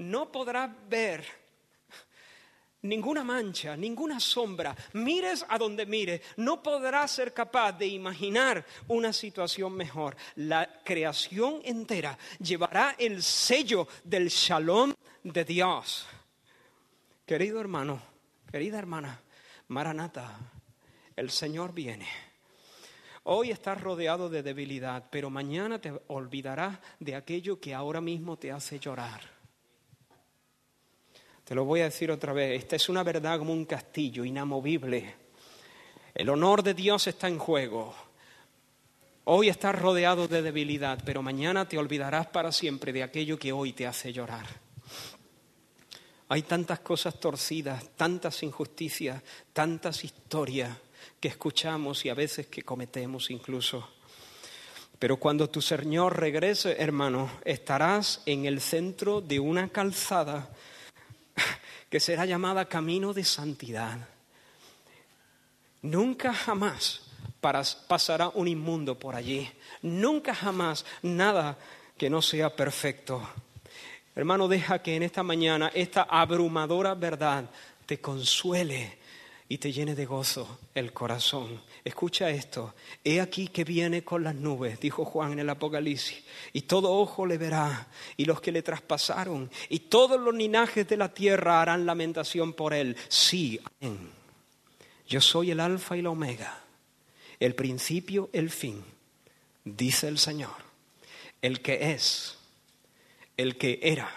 [0.00, 1.24] no podrás ver
[2.82, 4.74] ninguna mancha, ninguna sombra.
[4.94, 10.16] Mires a donde mires, no podrás ser capaz de imaginar una situación mejor.
[10.36, 16.06] La creación entera llevará el sello del shalom de Dios.
[17.26, 18.00] Querido hermano,
[18.50, 19.20] querida hermana,
[19.68, 20.38] Maranata,
[21.14, 22.08] el Señor viene.
[23.24, 28.50] Hoy estás rodeado de debilidad, pero mañana te olvidarás de aquello que ahora mismo te
[28.50, 29.39] hace llorar.
[31.50, 35.16] Te lo voy a decir otra vez, esta es una verdad como un castillo inamovible.
[36.14, 37.92] El honor de Dios está en juego.
[39.24, 43.72] Hoy estás rodeado de debilidad, pero mañana te olvidarás para siempre de aquello que hoy
[43.72, 44.46] te hace llorar.
[46.28, 49.20] Hay tantas cosas torcidas, tantas injusticias,
[49.52, 50.76] tantas historias
[51.18, 53.88] que escuchamos y a veces que cometemos incluso.
[55.00, 60.48] Pero cuando tu Señor regrese, hermano, estarás en el centro de una calzada
[61.90, 63.98] que será llamada camino de santidad.
[65.82, 67.02] Nunca jamás
[67.88, 69.50] pasará un inmundo por allí.
[69.82, 71.58] Nunca jamás nada
[71.98, 73.20] que no sea perfecto.
[74.14, 77.50] Hermano, deja que en esta mañana esta abrumadora verdad
[77.86, 78.99] te consuele
[79.50, 81.60] y te llene de gozo el corazón.
[81.84, 86.62] Escucha esto, he aquí que viene con las nubes, dijo Juan en el Apocalipsis, y
[86.62, 91.12] todo ojo le verá, y los que le traspasaron, y todos los linajes de la
[91.12, 92.96] tierra harán lamentación por él.
[93.08, 94.10] Sí, amén.
[95.08, 96.62] Yo soy el alfa y la omega,
[97.40, 98.84] el principio, el fin,
[99.64, 100.54] dice el Señor,
[101.42, 102.38] el que es,
[103.36, 104.14] el que era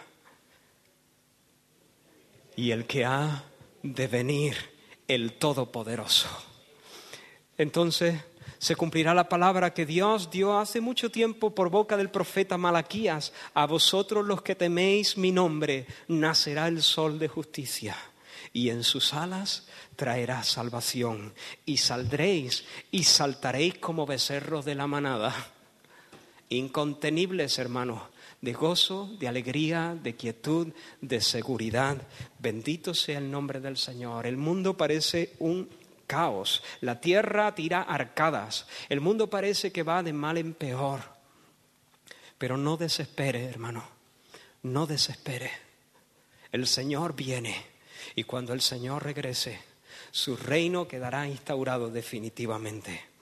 [2.56, 3.46] y el que ha
[3.82, 4.73] de venir
[5.08, 6.30] el Todopoderoso.
[7.58, 8.20] Entonces
[8.58, 13.34] se cumplirá la palabra que Dios dio hace mucho tiempo por boca del profeta Malaquías.
[13.54, 17.98] A vosotros los que teméis mi nombre, nacerá el sol de justicia
[18.54, 21.34] y en sus alas traerá salvación
[21.66, 25.36] y saldréis y saltaréis como becerros de la manada.
[26.58, 28.02] Incontenibles, hermanos,
[28.42, 31.98] de gozo, de alegría, de quietud, de seguridad.
[32.40, 34.28] Bendito sea el nombre del Señor.
[34.28, 35.70] El mundo parece un
[36.08, 41.02] caos, la tierra tira arcadas, el mundo parece que va de mal en peor.
[42.38, 43.84] Pero no desespere, hermano,
[44.64, 45.52] no desespere.
[46.52, 47.56] El Señor viene
[48.16, 49.60] y cuando el Señor regrese,
[50.12, 53.13] su reino quedará instaurado definitivamente.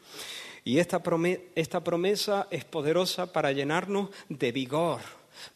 [0.64, 5.02] Y esta promesa, es poderosa para llenarnos de vigor,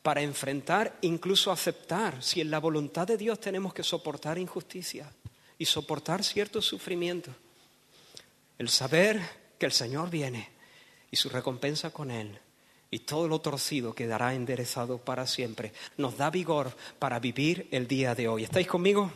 [0.02, 5.12] para enfrentar, incluso aceptar, si en la voluntad de Dios tenemos que soportar injusticia
[5.58, 7.36] y soportar ciertos sufrimientos.
[8.58, 9.22] El saber
[9.60, 10.50] que el Señor viene
[11.12, 12.40] y su recompensa con Él
[12.90, 15.74] y todo lo torcido quedará enderezado para siempre.
[15.98, 18.44] Nos da vigor para vivir el día de hoy.
[18.44, 19.12] ¿Estáis conmigo?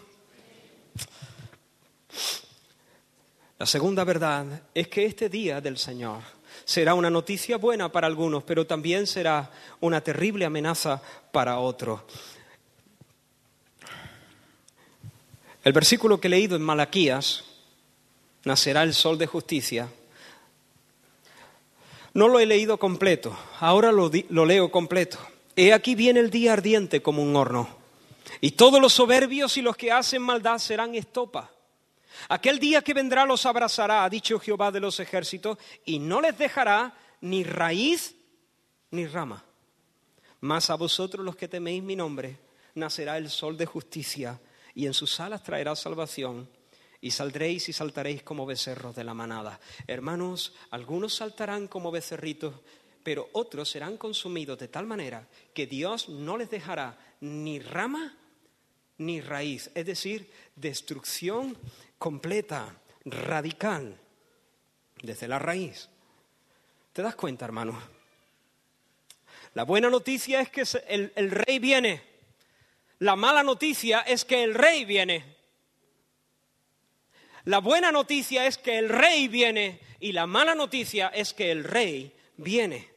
[3.60, 6.22] La segunda verdad es que este día del Señor
[6.64, 11.02] será una noticia buena para algunos, pero también será una terrible amenaza
[11.34, 12.00] para otros.
[15.62, 17.44] El versículo que he leído en Malaquías,
[18.46, 19.90] nacerá el sol de justicia,
[22.14, 25.20] no lo he leído completo, ahora lo, lo, leo completo.
[25.58, 27.68] He aquí viene el día ardiente como un horno,
[28.40, 31.52] y todos los soberbios y los que hacen maldad serán estopa.
[32.28, 36.38] Aquel día que vendrá los abrazará, ha dicho Jehová de los ejércitos, y no les
[36.38, 38.16] dejará ni raíz
[38.92, 39.46] ni rama.
[40.42, 42.38] Mas a vosotros los que teméis mi nombre,
[42.76, 44.40] nacerá el sol de justicia,
[44.76, 46.50] y en sus alas traerá salvación
[47.02, 49.60] y saldréis y saltaréis como becerros de la manada.
[49.88, 52.56] Hermanos, algunos saltarán como becerritos,
[53.04, 58.18] pero otros serán consumidos de tal manera que Dios no les dejará ni rama
[58.98, 61.58] ni raíz, es decir, destrucción
[62.00, 62.74] completa,
[63.06, 64.00] radical,
[65.04, 65.90] desde la raíz.
[66.94, 67.80] ¿Te das cuenta, hermano?
[69.54, 72.02] La buena noticia es que el, el rey viene.
[73.00, 75.38] La mala noticia es que el rey viene.
[77.46, 81.64] La buena noticia es que el rey viene y la mala noticia es que el
[81.64, 82.90] rey viene.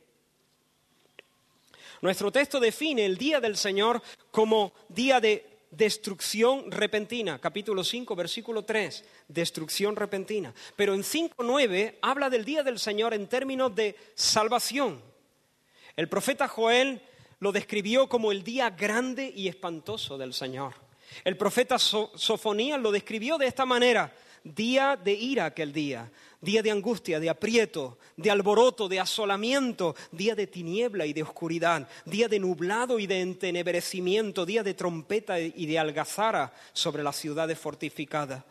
[2.01, 8.65] Nuestro texto define el día del Señor como día de destrucción repentina, capítulo 5, versículo
[8.65, 10.55] 3, destrucción repentina.
[10.77, 15.03] Pero en 5.9 habla del día del Señor en términos de salvación.
[15.97, 17.01] El profeta Joel
[17.41, 20.75] lo describió como el día grande y espantoso del Señor.
[21.25, 26.71] El profeta Sofonías lo describió de esta manera, día de ira aquel día, día de
[26.71, 32.41] angustia, de aprieto, de alboroto, de asolamiento, día de tiniebla y de oscuridad, día de
[32.41, 38.45] nublado y de entenebrecimiento, día de trompeta y de algazara sobre las ciudades fortificadas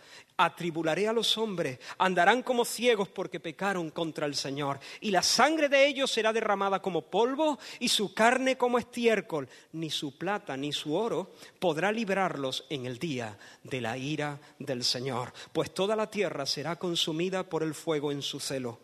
[0.46, 5.70] atribularé a los hombres, andarán como ciegos porque pecaron contra el Señor, y la sangre
[5.70, 10.74] de ellos será derramada como polvo y su carne como estiércol, ni su plata ni
[10.74, 16.10] su oro podrá librarlos en el día de la ira del Señor, pues toda la
[16.10, 18.80] tierra será consumida por el fuego en su celo,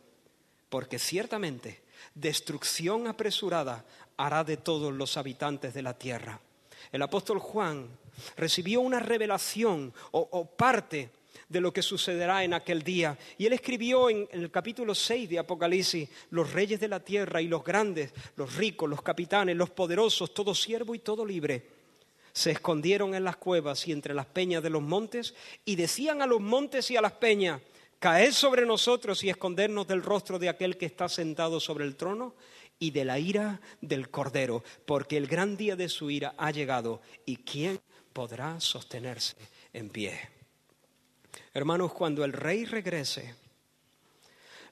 [0.69, 1.81] porque ciertamente
[2.13, 3.85] destrucción apresurada
[4.17, 6.39] hará de todos los habitantes de la tierra.
[6.91, 7.87] El apóstol Juan
[8.35, 11.11] recibió una revelación o, o parte
[11.49, 13.17] de lo que sucederá en aquel día.
[13.37, 17.47] Y él escribió en, el capítulo 6 de Apocalipsis, los reyes de la tierra y
[17.47, 21.77] los grandes, los ricos, los capitanes, los poderosos, todo siervo y todo libre,
[22.37, 25.33] se escondieron en las cuevas y entre las peñas de los montes
[25.65, 27.61] y decían a los montes y a las peñas,
[27.97, 32.35] caed sobre nosotros y escondernos del rostro de aquel que está sentado sobre el trono
[32.77, 37.01] y de la ira del Cordero, porque el gran día de su ira ha llegado
[37.25, 37.79] y ¿quién
[38.13, 39.35] podrá sostenerse
[39.73, 40.36] en pie?
[41.57, 43.33] Hermanos, cuando el rey regrese,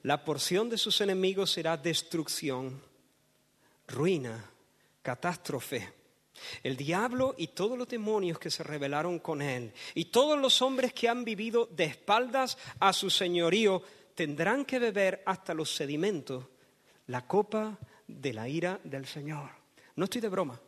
[0.04, 2.80] la porción de sus enemigos será destrucción,
[3.88, 4.48] ruina,
[5.02, 5.92] catástrofe.
[6.62, 10.92] El diablo y todos los demonios que se rebelaron con él y todos los hombres
[10.92, 13.82] que han vivido de espaldas a su señorío
[14.14, 16.44] tendrán que beber hasta los sedimentos
[17.08, 19.50] la copa de la ira del Señor.
[19.96, 20.60] No estoy de broma.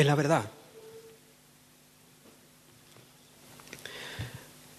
[0.00, 0.48] Es la verdad.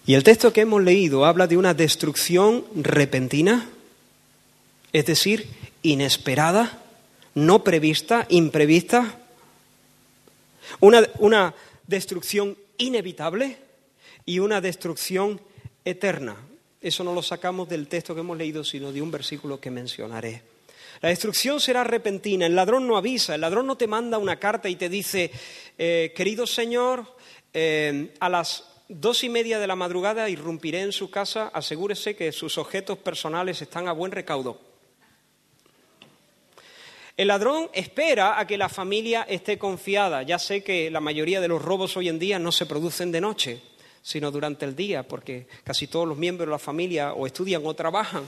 [0.06, 3.68] Y el texto que hemos leído habla de una destrucción repentina,
[4.92, 5.46] es decir,
[5.82, 6.82] inesperada,
[7.34, 9.20] no prevista, imprevista,
[10.80, 11.54] una, una
[11.86, 13.58] destrucción inevitable
[14.24, 15.40] y una destrucción
[15.84, 16.36] eterna.
[16.80, 20.49] Eso no lo sacamos del texto que hemos leído, sino de un versículo que mencionaré.
[21.00, 22.46] La destrucción será repentina.
[22.46, 25.30] El ladrón no avisa, el ladrón no te manda una carta y te dice,
[25.78, 27.16] eh, querido Señor,
[27.54, 32.32] eh, a las dos y media de la madrugada irrumpiré en su casa, asegúrese que
[32.32, 34.60] sus objetos personales están a buen recaudo.
[37.16, 40.22] El ladrón espera a que la familia esté confiada.
[40.22, 43.20] Ya sé que la mayoría de los robos hoy en día no se producen de
[43.20, 43.62] noche,
[44.02, 47.74] sino durante el día, porque casi todos los miembros de la familia o estudian o
[47.74, 48.24] trabajan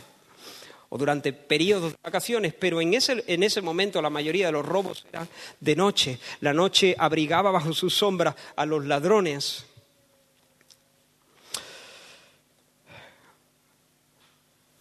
[0.95, 4.67] o durante periodos de vacaciones, pero en ese, en ese momento la mayoría de los
[4.67, 5.27] robos eran
[5.59, 6.19] de noche.
[6.41, 9.65] La noche abrigaba bajo su sombra a los ladrones.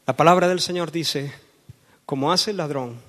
[0.06, 1.32] La palabra del Señor dice,
[2.06, 3.00] como hace el ladrón,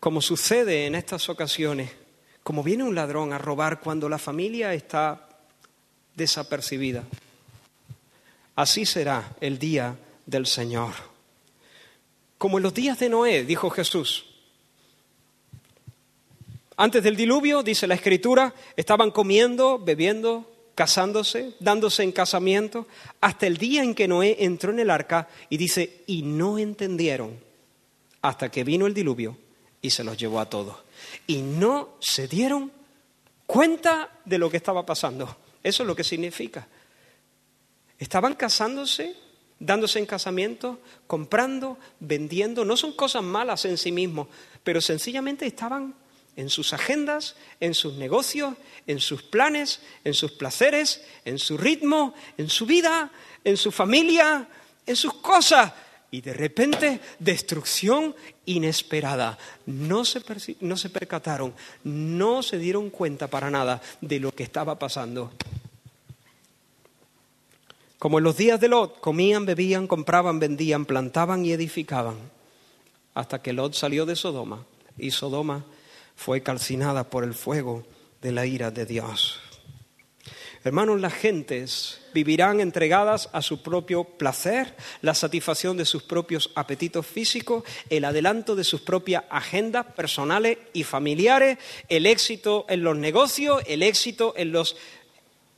[0.00, 1.92] como sucede en estas ocasiones,
[2.42, 5.28] como viene un ladrón a robar cuando la familia está
[6.16, 7.04] desapercibida,
[8.56, 11.07] así será el día del Señor.
[12.38, 14.24] Como en los días de Noé, dijo Jesús.
[16.76, 22.86] Antes del diluvio, dice la Escritura, estaban comiendo, bebiendo, casándose, dándose en casamiento,
[23.20, 27.40] hasta el día en que Noé entró en el arca y dice, y no entendieron
[28.22, 29.36] hasta que vino el diluvio
[29.82, 30.76] y se los llevó a todos.
[31.26, 32.70] Y no se dieron
[33.46, 35.36] cuenta de lo que estaba pasando.
[35.64, 36.68] Eso es lo que significa.
[37.98, 39.16] Estaban casándose,
[39.60, 42.64] dándose en casamiento, comprando, vendiendo.
[42.64, 44.28] No son cosas malas en sí mismos,
[44.62, 45.94] pero sencillamente estaban
[46.36, 48.54] en sus agendas, en sus negocios,
[48.86, 53.10] en sus planes, en sus placeres, en su ritmo, en su vida,
[53.42, 54.48] en su familia,
[54.86, 55.72] en sus cosas.
[56.10, 58.14] Y de repente, destrucción
[58.46, 59.36] inesperada.
[59.66, 60.22] No se,
[60.60, 65.32] no se percataron, no se dieron cuenta para nada de lo que estaba pasando.
[67.98, 72.16] Como en los días de Lot, comían, bebían, compraban, vendían, plantaban y edificaban,
[73.14, 74.64] hasta que Lot salió de Sodoma
[74.96, 75.64] y Sodoma
[76.14, 77.84] fue calcinada por el fuego
[78.22, 79.40] de la ira de Dios.
[80.64, 87.06] Hermanos, las gentes vivirán entregadas a su propio placer, la satisfacción de sus propios apetitos
[87.06, 93.62] físicos, el adelanto de sus propias agendas personales y familiares, el éxito en los negocios,
[93.66, 94.76] el éxito en los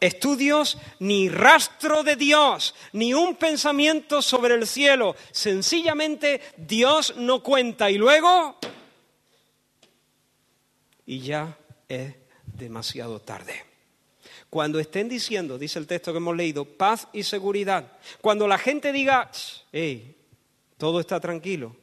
[0.01, 5.15] estudios, ni rastro de Dios, ni un pensamiento sobre el cielo.
[5.31, 8.57] Sencillamente Dios no cuenta y luego
[11.11, 13.65] y ya es demasiado tarde.
[14.49, 18.93] Cuando estén diciendo, dice el texto que hemos leído, paz y seguridad, cuando la gente
[18.93, 19.29] diga,
[19.73, 20.17] hey,
[20.79, 21.75] todo está tranquilo,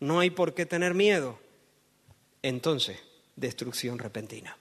[0.00, 1.38] no hay por qué tener miedo,
[2.42, 2.98] entonces
[3.34, 4.58] destrucción repentina.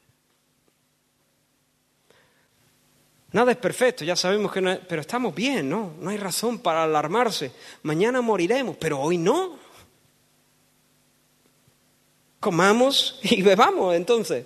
[3.36, 5.96] Nada es perfecto, ya sabemos que no es, pero estamos bien, ¿no?
[6.00, 7.52] No hay razón para alarmarse.
[7.84, 9.60] Mañana moriremos, pero hoy no
[12.40, 14.46] comamos y bebamos entonces.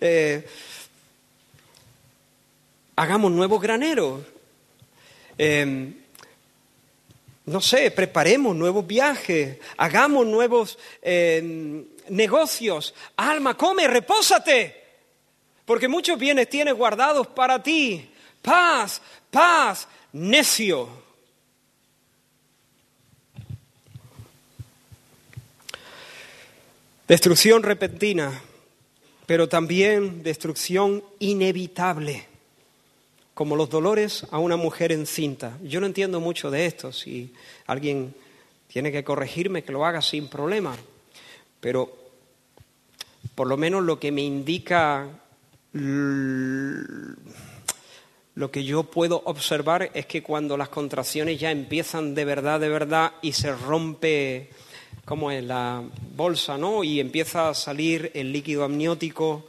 [0.00, 0.42] Eh,
[2.96, 4.22] hagamos nuevos graneros.
[5.36, 5.92] Em,
[7.44, 12.94] no sé, preparemos nuevos viajes, hagamos nuevos em, negocios.
[13.18, 14.82] Alma, come, repósate,
[15.66, 18.12] porque muchos bienes tienes guardados para ti.
[18.44, 20.86] Paz, paz, necio.
[27.08, 28.38] Destrucción repentina,
[29.24, 32.26] pero también destrucción inevitable,
[33.32, 35.56] como los dolores a una mujer encinta.
[35.62, 37.32] Yo no entiendo mucho de esto, si
[37.66, 38.14] alguien
[38.68, 40.76] tiene que corregirme, que lo haga sin problema,
[41.60, 41.96] pero
[43.34, 45.08] por lo menos lo que me indica
[48.36, 52.68] lo que yo puedo observar es que cuando las contracciones ya empiezan de verdad, de
[52.68, 54.50] verdad, y se rompe
[55.04, 55.82] como en la
[56.16, 56.82] bolsa, ¿no?
[56.82, 59.46] Y empieza a salir el líquido amniótico.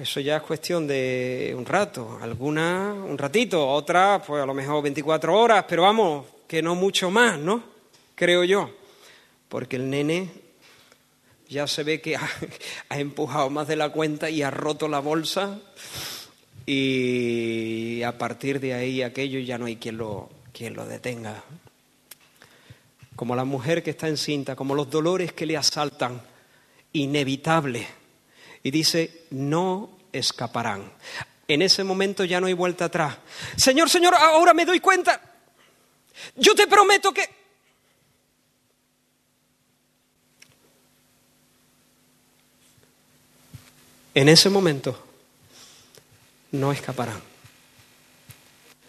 [0.00, 4.82] Eso ya es cuestión de un rato, alguna un ratito, otra pues a lo mejor
[4.82, 7.62] 24 horas, pero vamos, que no mucho más, ¿no?
[8.16, 8.70] Creo yo.
[9.48, 10.28] Porque el nene
[11.48, 12.16] ya se ve que
[12.88, 15.60] ha empujado más de la cuenta y ha roto la bolsa
[16.72, 21.42] y a partir de ahí aquello ya no hay quien lo, quien lo detenga
[23.16, 26.22] como la mujer que está encinta, como los dolores que le asaltan,
[26.92, 27.86] inevitable.
[28.62, 30.92] Y dice, no escaparán.
[31.48, 33.18] En ese momento ya no hay vuelta atrás.
[33.56, 35.20] Señor, Señor, ahora me doy cuenta.
[36.36, 37.28] Yo te prometo que...
[44.14, 45.09] En ese momento
[46.52, 47.20] no escaparán.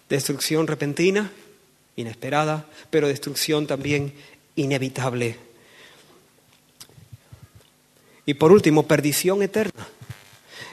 [0.09, 1.32] Destrucción repentina,
[1.95, 4.14] inesperada, pero destrucción también
[4.55, 5.38] inevitable.
[8.26, 9.88] Y por último, perdición eterna.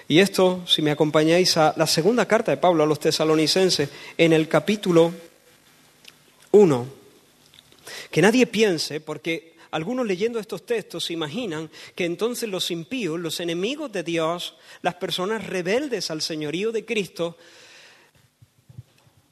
[0.06, 4.32] Y esto, si me acompañáis a la segunda carta de Pablo a los tesalonicenses, en
[4.32, 5.12] el capítulo
[6.52, 6.86] 1,
[8.10, 13.40] que nadie piense, porque algunos leyendo estos textos se imaginan que entonces los impíos, los
[13.40, 17.36] enemigos de Dios, las personas rebeldes al señorío de Cristo,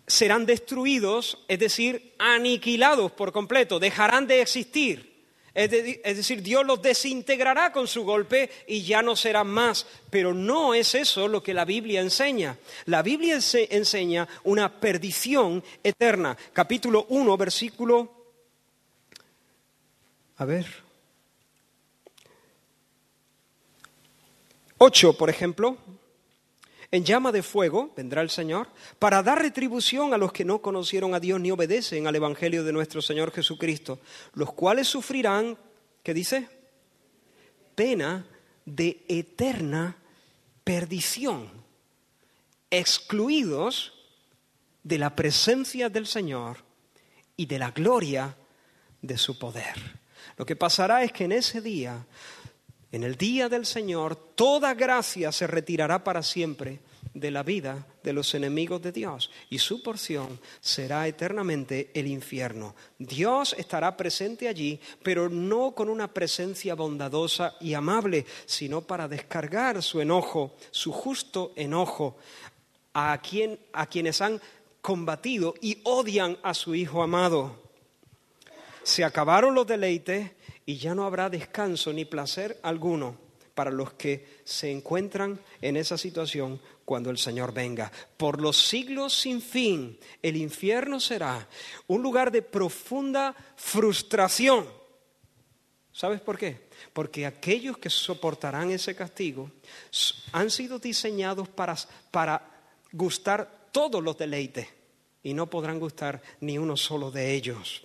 [0.06, 5.16] serán destruidos, es decir, aniquilados por completo, dejarán de existir.
[5.56, 9.86] Es, decir, Dios los desintegrará con su golpe y ya no serán más.
[10.10, 12.58] Pero no es eso lo que la Biblia enseña.
[12.84, 13.38] La Biblia
[13.70, 16.36] enseña una perdición eterna.
[16.52, 18.15] Capítulo 1, versículo...
[20.36, 20.66] A ver.
[24.78, 25.78] 8, por ejemplo.
[26.92, 28.68] En llama de fuego vendrá el Señor
[28.98, 32.72] para dar retribución a los que no conocieron a Dios ni obedecen al Evangelio de
[32.72, 33.98] nuestro Señor Jesucristo,
[34.34, 35.58] los cuales sufrirán,
[36.04, 36.48] ¿qué dice?
[37.74, 38.24] Pena
[38.64, 39.96] de eterna
[40.62, 41.50] perdición,
[42.70, 43.92] excluidos
[44.84, 46.58] de la presencia del Señor
[47.36, 48.36] y de la gloria
[49.02, 50.05] de su poder.
[50.36, 52.04] Lo que pasará es que en ese día
[52.92, 56.80] en el día del Señor, toda gracia se retirará para siempre
[57.12, 62.74] de la vida de los enemigos de Dios y su porción será eternamente el infierno.
[62.98, 69.82] Dios estará presente allí, pero no con una presencia bondadosa y amable, sino para descargar
[69.82, 72.16] su enojo, su justo enojo
[72.94, 74.40] a, quien, a quienes han
[74.80, 77.65] combatido y odian a su Hijo amado.
[78.86, 80.30] Se acabaron los deleites
[80.64, 83.16] y ya no habrá descanso ni placer alguno
[83.52, 87.90] para los que se encuentran en esa situación cuando el Señor venga.
[88.16, 91.48] Por los siglos sin fin, el infierno será
[91.88, 94.68] un lugar de profunda frustración.
[95.90, 96.68] ¿Sabes por qué?
[96.92, 99.50] Porque aquellos que soportarán ese castigo
[100.30, 101.74] han sido diseñados para,
[102.12, 104.68] para gustar todos los deleites
[105.24, 107.82] y no podrán gustar ni uno solo de ellos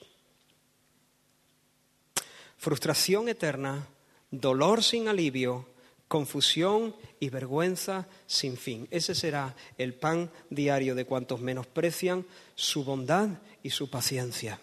[2.62, 3.88] frustración eterna,
[4.30, 5.66] dolor sin alivio,
[6.08, 8.88] confusión y vergüenza sin fin.
[8.92, 13.30] Ese será el pan diario de cuantos menosprecian su bondad
[13.64, 14.60] y su paciencia.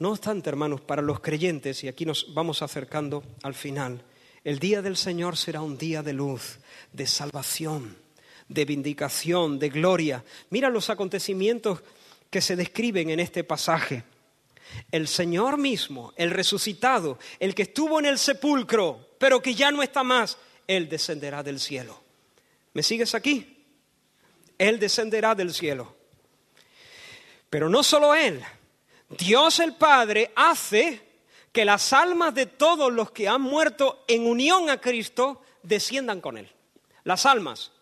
[0.00, 4.02] No obstante, hermanos, para los creyentes, y aquí nos vamos acercando al final,
[4.44, 6.58] el día del Señor será un día de luz,
[6.92, 7.96] de salvación,
[8.48, 10.22] de vindicación, de gloria.
[10.50, 11.82] Mira los acontecimientos
[12.28, 14.04] que se describen en este pasaje.
[14.90, 19.82] El Señor mismo, el resucitado, el que estuvo en el sepulcro, pero que ya no
[19.82, 22.02] está más, Él descenderá del cielo.
[22.74, 23.64] ¿Me sigues aquí?
[24.58, 25.96] Él descenderá del cielo.
[27.50, 28.42] Pero no solo Él,
[29.10, 31.00] Dios el Padre hace
[31.52, 36.38] que las almas de todos los que han muerto en unión a Cristo desciendan con
[36.38, 36.50] Él.
[37.04, 37.72] Las almas,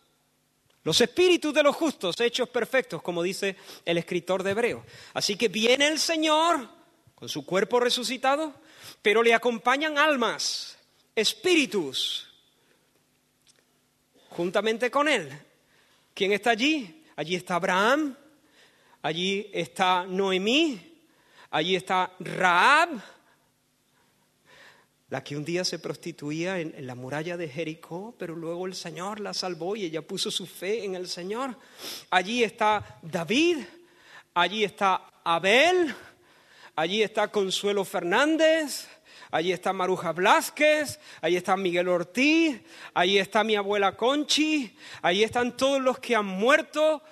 [0.82, 4.84] los espíritus de los justos hechos perfectos, como dice el escritor de Hebreo.
[5.14, 6.68] Así que viene el Señor
[7.20, 8.54] con su cuerpo resucitado,
[9.02, 10.78] pero le acompañan almas,
[11.14, 12.26] espíritus,
[14.30, 15.30] juntamente con él.
[16.14, 17.04] ¿Quién está allí?
[17.16, 18.16] Allí está Abraham,
[19.02, 20.80] allí está Noemí,
[21.50, 22.88] allí está Raab,
[25.10, 28.74] la que un día se prostituía en, en, la muralla de Jericó, pero luego el
[28.74, 31.54] Señor la salvó y ella puso su fe en el Señor.
[32.08, 33.58] Allí está David,
[34.32, 35.94] allí está Abel,
[36.76, 38.88] Allí está Consuelo Fernández,
[39.30, 42.60] allí está Maruja Blázquez, allí está Miguel Ortiz,
[42.94, 47.02] allí está mi abuela Conchi, allí están todos los que han muerto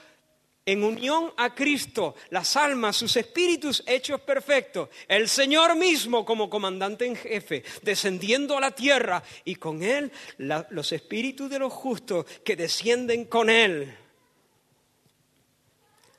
[0.69, 7.07] en unión a Cristo, las almas, sus espíritus hechos perfectos, el Señor mismo como comandante
[7.07, 12.55] en jefe, descendiendo a la tierra y con Él los espíritus de los justos que
[12.55, 13.97] descienden con Él.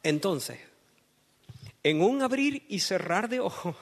[0.01, 0.59] Entonces,
[1.83, 3.75] en un abrir y cerrar de ojos.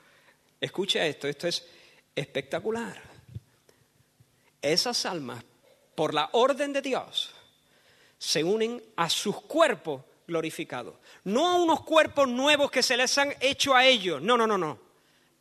[0.60, 1.66] Escucha esto, esto es
[2.14, 3.00] espectacular.
[4.62, 5.44] Esas almas,
[5.94, 7.34] por la orden de Dios,
[8.18, 10.94] se unen a sus cuerpos glorificados.
[11.24, 14.58] No a unos cuerpos nuevos que se les han hecho a ellos, no, no, no,
[14.58, 14.78] no.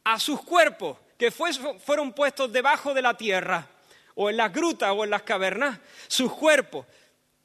[0.03, 3.68] A sus cuerpos que fueron puestos debajo de la tierra,
[4.16, 6.86] o en las grutas o en las cavernas, sus cuerpos.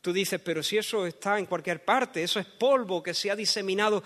[0.00, 3.36] Tú dices, pero si eso está en cualquier parte, eso es polvo que se ha
[3.36, 4.02] diseminado.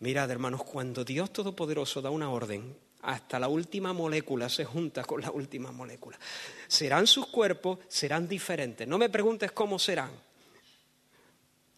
[0.00, 5.20] Mirad, hermanos, cuando Dios Todopoderoso da una orden, hasta la última molécula se junta con
[5.20, 6.18] la última molécula.
[6.66, 8.86] Serán sus cuerpos, serán diferentes.
[8.86, 10.10] No me preguntes cómo serán,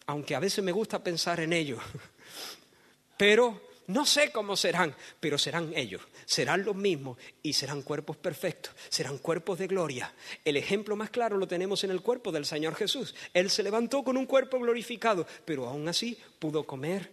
[0.07, 1.81] aunque a veces me gusta pensar en ellos.
[3.17, 8.73] Pero no sé cómo serán, pero serán ellos, serán los mismos y serán cuerpos perfectos,
[8.87, 10.13] serán cuerpos de gloria.
[10.45, 13.13] El ejemplo más claro lo tenemos en el cuerpo del Señor Jesús.
[13.33, 17.11] Él se levantó con un cuerpo glorificado, pero aún así pudo comer,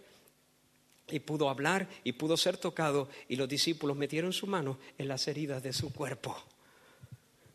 [1.11, 5.27] y pudo hablar y pudo ser tocado y los discípulos metieron su mano en las
[5.29, 6.37] heridas de su cuerpo.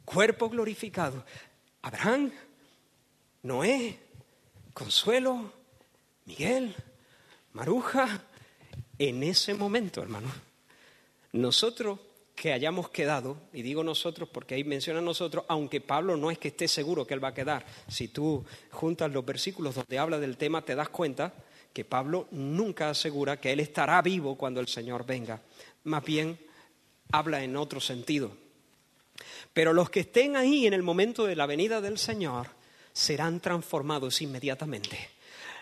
[0.06, 1.24] Cuerpo glorificado.
[1.82, 2.32] Abraham,
[3.44, 4.00] Noé,
[4.74, 5.52] Consuelo,
[6.26, 6.76] Miguel,
[7.54, 8.24] Maruja,
[8.98, 10.32] en ese momento, hermano,
[11.34, 12.00] nosotros
[12.36, 16.50] que hayamos quedado, y digo nosotros porque ahí menciona nosotros, aunque Pablo no es que
[16.50, 20.38] esté seguro que él va a quedar, si tú juntas los versículos donde habla del
[20.38, 21.34] tema te das cuenta
[21.74, 25.42] que Pablo nunca asegura que él estará vivo cuando el Señor venga,
[25.86, 26.40] más bien
[27.12, 28.32] habla en otro sentido.
[29.54, 32.48] Pero los que estén ahí en el momento de la venida del Señor
[32.92, 35.10] serán transformados inmediatamente.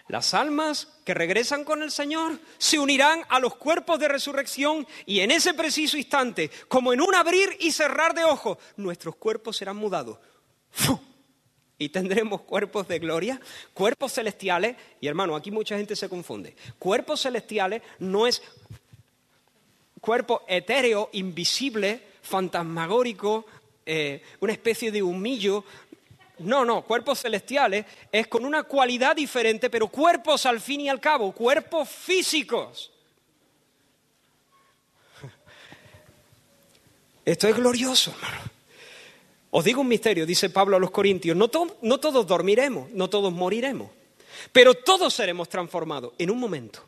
[0.08, 5.22] Las almas que regresan con el Señor se unirán a los cuerpos de resurrección y
[5.22, 9.78] en ese preciso instante, como en un abrir y cerrar de ojos, nuestros cuerpos serán
[9.78, 10.18] mudados.
[11.82, 13.42] Y tendremos cuerpos de gloria,
[13.74, 14.76] cuerpos celestiales.
[15.00, 16.56] Y hermano, aquí mucha gente se confunde.
[16.78, 18.44] Cuerpos celestiales no es
[20.00, 23.48] cuerpo etéreo, invisible, fantasmagórico,
[23.84, 25.66] eh, una especie de humillo.
[26.38, 31.00] No, no, cuerpos celestiales es con una cualidad diferente, pero cuerpos al fin y al
[31.00, 32.92] cabo, cuerpos físicos.
[37.26, 38.61] Esto es glorioso, hermano.
[39.52, 41.50] Os digo un misterio, dice Pablo a los Corintios, no,
[41.82, 43.90] no todos dormiremos, no todos moriremos,
[44.54, 46.86] pero todos seremos transformados en un momento,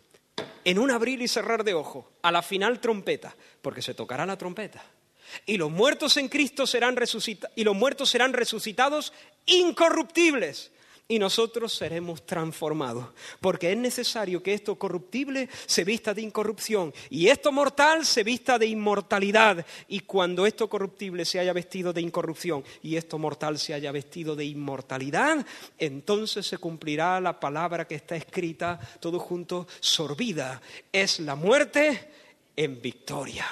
[0.64, 4.38] en un abrir y cerrar de ojos, a la final trompeta, porque se tocará la
[4.38, 4.82] trompeta.
[5.46, 9.12] Y los muertos en Cristo serán resucitados, y los muertos serán resucitados
[9.46, 10.72] incorruptibles.
[11.14, 13.06] Y nosotros seremos transformados,
[13.40, 18.58] porque es necesario que esto corruptible se vista de incorrupción y esto mortal se vista
[18.58, 19.64] de inmortalidad.
[19.90, 24.36] Y cuando esto corruptible se haya vestido de incorrupción y esto mortal se haya vestido
[24.36, 25.46] de inmortalidad,
[25.78, 30.64] entonces se cumplirá la palabra que está escrita todo junto, sorbida.
[30.92, 32.10] Es la muerte
[32.56, 33.46] en victoria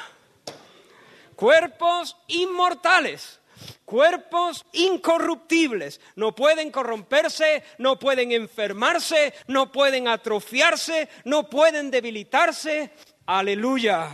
[1.42, 3.40] cuerpos inmortales,
[3.86, 6.00] cuerpos incorruptibles.
[6.16, 12.92] No pueden corromperse, no pueden enfermarse, no pueden atrofiarse, no pueden debilitarse.
[13.26, 14.10] Aleluya.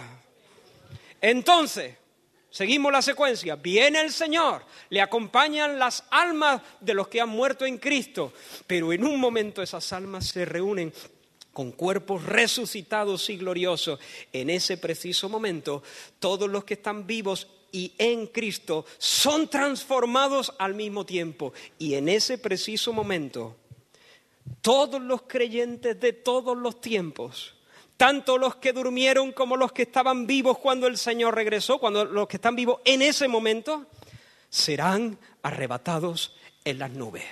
[1.22, 1.95] Entonces,
[2.50, 3.56] seguimos la secuencia.
[3.56, 8.34] Viene el Señor, le acompañan las almas de los que han muerto en Cristo,
[8.66, 10.93] pero en un momento esas almas se reúnen
[11.58, 14.00] con cuerpos resucitados y gloriosos.
[14.32, 15.82] En ese preciso momento,
[16.20, 21.53] todos los que están vivos y en Cristo son transformados al mismo tiempo.
[21.78, 23.55] Y en ese preciso momento,
[24.61, 27.53] todos los creyentes de todos los tiempos,
[27.95, 32.28] tanto los que durmieron como los que estaban vivos cuando el Señor regresó, cuando los
[32.28, 33.86] que están vivos en ese momento,
[34.49, 37.25] serán arrebatados en las nubes.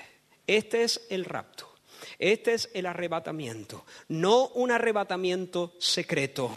[0.45, 1.71] Este es el rapto.
[2.19, 6.55] Este es el arrebatamiento, no un arrebatamiento secreto,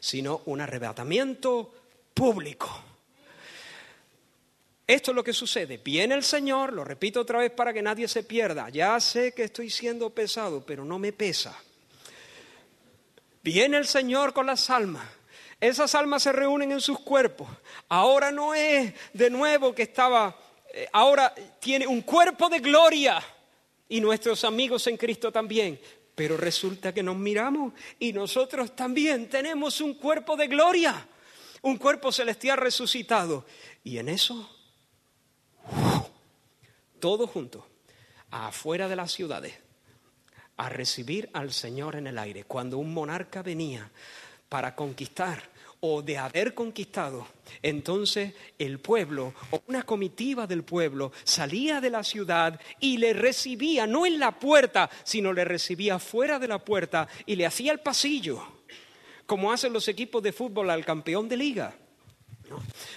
[0.00, 1.72] sino un arrebatamiento
[2.12, 2.93] público.
[4.86, 5.78] Esto es lo que sucede.
[5.78, 8.68] Viene el Señor, lo repito otra vez para que nadie se pierda.
[8.68, 11.58] Ya sé que estoy siendo pesado, pero no me pesa.
[13.42, 15.06] Viene el Señor con las almas.
[15.58, 17.48] Esas almas se reúnen en sus cuerpos.
[17.88, 20.38] Ahora no es de nuevo que estaba,
[20.72, 23.22] eh, ahora tiene un cuerpo de gloria
[23.88, 25.80] y nuestros amigos en Cristo también.
[26.14, 31.08] Pero resulta que nos miramos y nosotros también tenemos un cuerpo de gloria,
[31.62, 33.46] un cuerpo celestial resucitado.
[33.82, 34.48] Y en eso,
[37.04, 37.62] todos juntos,
[38.30, 39.52] afuera de las ciudades,
[40.56, 42.44] a recibir al Señor en el aire.
[42.44, 43.90] Cuando un monarca venía
[44.48, 45.42] para conquistar
[45.80, 47.26] o de haber conquistado,
[47.60, 53.86] entonces el pueblo o una comitiva del pueblo salía de la ciudad y le recibía,
[53.86, 57.80] no en la puerta, sino le recibía fuera de la puerta y le hacía el
[57.80, 58.42] pasillo,
[59.26, 61.76] como hacen los equipos de fútbol al campeón de liga.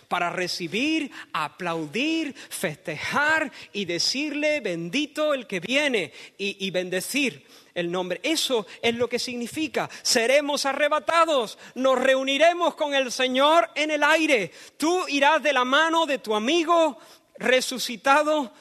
[0.07, 8.19] Para recibir, aplaudir, festejar y decirle bendito el que viene y, bendecir el nombre.
[8.23, 9.89] Eso es lo que significa.
[10.01, 14.51] Seremos arrebatados, nos reuniremos con el Señor en el aire.
[14.77, 16.97] Tú irás de la mano de tu amigo
[17.37, 18.51] resucitado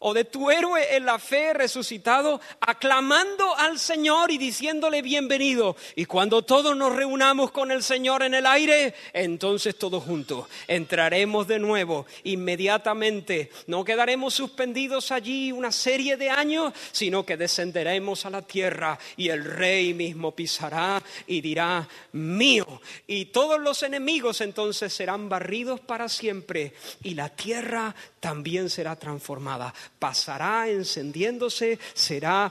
[0.00, 5.76] o de tu héroe en la fe resucitado, aclamando al Señor y diciéndole bienvenido.
[5.94, 11.46] Y cuando todos nos reunamos con el Señor en el aire, entonces todos juntos entraremos
[11.46, 13.50] de nuevo inmediatamente.
[13.66, 19.28] No quedaremos suspendidos allí una serie de años, sino que descenderemos a la tierra y
[19.28, 22.80] el rey mismo pisará y dirá, mío.
[23.06, 26.72] Y todos los enemigos entonces serán barridos para siempre
[27.02, 32.50] y la tierra también será transformada pasará encendiéndose, será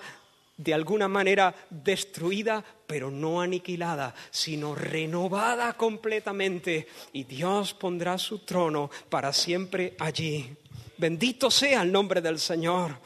[0.58, 6.88] de alguna manera destruida, pero no aniquilada, sino renovada completamente.
[7.14, 10.54] Y Dios pondrá su trono para siempre allí.
[10.98, 12.98] Bendito sea el nombre del Señor.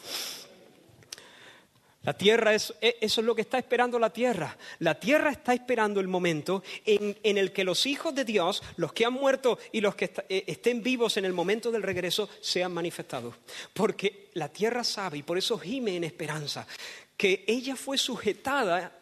[2.03, 4.57] La tierra es, e, eso es lo que está esperando la tierra.
[4.79, 9.05] La tierra está esperando el momento en, el que los hijos de Dios, los que
[9.05, 13.35] han muerto y los que eh, estén vivos en el momento del regreso, sean manifestados.
[13.73, 16.67] Porque la tierra sabe, y por eso gime en esperanza,
[17.15, 18.99] que ella fue sujetada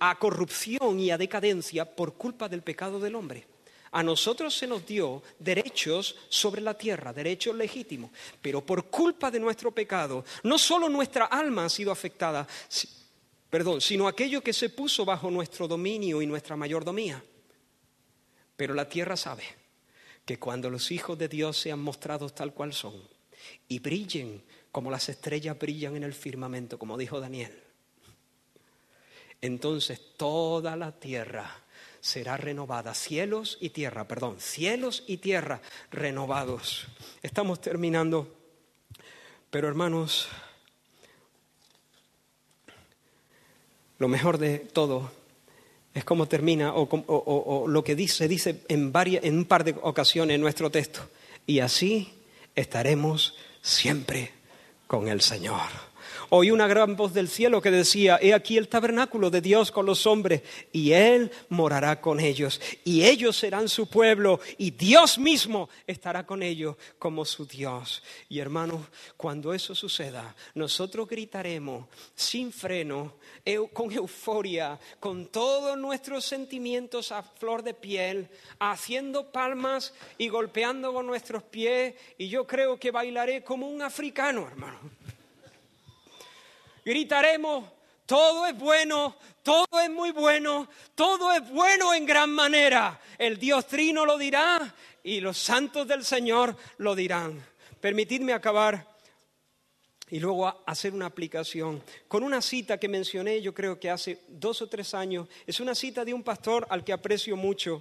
[0.00, 3.51] a corrupción y a decadencia por culpa del pecado del hombre.
[3.92, 9.38] A nosotros se nos dio derechos sobre la tierra, derechos legítimos, pero por culpa de
[9.38, 12.48] nuestro pecado, no solo nuestra alma ha sido afectada,
[13.50, 17.22] perdón, sino aquello que se puso bajo nuestro dominio y nuestra mayordomía.
[18.56, 19.44] Pero la tierra sabe
[20.24, 22.94] que cuando los hijos de Dios sean mostrados tal cual son
[23.68, 27.52] y brillen como las estrellas brillan en el firmamento, como dijo Daniel,
[29.42, 31.61] entonces toda la tierra
[32.02, 32.92] será renovada.
[32.92, 36.88] Cielos y tierra, perdón, cielos y tierra renovados.
[37.22, 38.28] Estamos terminando,
[39.48, 40.28] pero hermanos,
[43.98, 45.12] lo mejor de todo
[45.94, 50.34] es cómo termina o, lo que dice, dice en, varias, en un par de ocasiones
[50.34, 51.08] en nuestro texto.
[51.46, 52.12] Y así
[52.56, 54.32] estaremos siempre
[54.88, 55.91] con el Señor
[56.34, 59.84] oí una gran voz del cielo que decía, he aquí el tabernáculo de Dios con
[59.84, 60.40] los hombres,
[60.72, 66.42] y Él morará con ellos, y ellos serán su pueblo, y Dios mismo estará con
[66.42, 68.02] ellos como su Dios.
[68.30, 68.80] Y hermanos,
[69.18, 73.16] cuando eso suceda, nosotros gritaremos sin freno,
[73.74, 78.26] con euforia, con todos nuestros sentimientos a flor de piel,
[78.58, 84.48] haciendo palmas y golpeando con nuestros pies, y yo creo que bailaré como un africano,
[84.48, 85.01] hermano
[86.84, 87.64] gritaremos,
[88.06, 93.00] todo es bueno, todo es muy bueno, todo es bueno en gran manera.
[93.18, 97.44] El Dios Trino lo dirá y los santos del Señor lo dirán.
[97.80, 98.86] Permitidme acabar
[100.10, 104.60] y luego hacer una aplicación con una cita que mencioné yo creo que hace dos
[104.62, 105.28] o tres años.
[105.46, 107.80] Es una cita de un pastor al que aprecio mucho.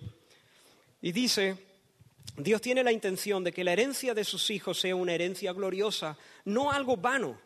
[1.02, 1.58] Y dice,
[2.38, 6.18] Dios tiene la intención de que la herencia de sus hijos sea una herencia gloriosa,
[6.46, 7.38] no algo vano.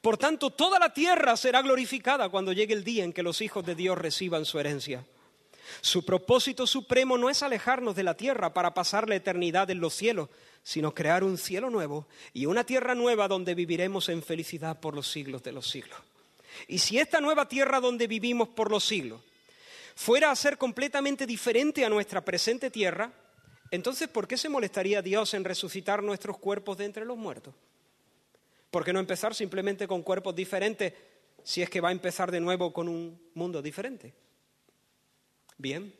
[0.00, 3.64] Por tanto, toda la tierra será glorificada cuando llegue el día en que los hijos
[3.64, 5.04] de Dios reciban su herencia.
[5.80, 9.94] Su propósito supremo no es alejarnos de la tierra para pasar la eternidad en los
[9.94, 10.28] cielos,
[10.62, 15.08] sino crear un cielo nuevo y una tierra nueva donde viviremos en felicidad por los
[15.10, 15.98] siglos de los siglos.
[16.68, 19.20] Y si esta nueva tierra donde vivimos por los siglos
[19.94, 23.12] fuera a ser completamente diferente a nuestra presente tierra,
[23.70, 27.54] entonces ¿por qué se molestaría Dios en resucitar nuestros cuerpos de entre los muertos?
[28.70, 30.92] ¿Por qué no empezar simplemente con cuerpos diferentes
[31.42, 34.14] si es que va a empezar de nuevo con un mundo diferente?
[35.56, 35.94] Bien,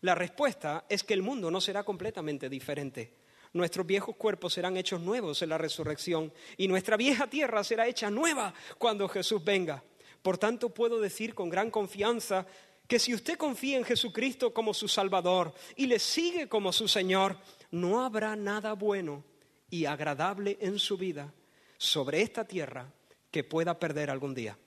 [0.00, 3.14] la respuesta es que el mundo no será completamente diferente.
[3.52, 8.10] Nuestros viejos cuerpos serán hechos nuevos en la resurrección y nuestra vieja tierra será hecha
[8.10, 9.82] nueva cuando Jesús venga.
[10.20, 12.46] Por tanto, puedo decir con gran confianza
[12.86, 17.38] que si usted confía en Jesucristo como su Salvador y le sigue como su Señor,
[17.70, 19.24] no habrá nada bueno
[19.70, 21.32] y agradable en su vida
[21.78, 22.92] sobre esta tierra
[23.30, 24.58] que pueda perder algún día.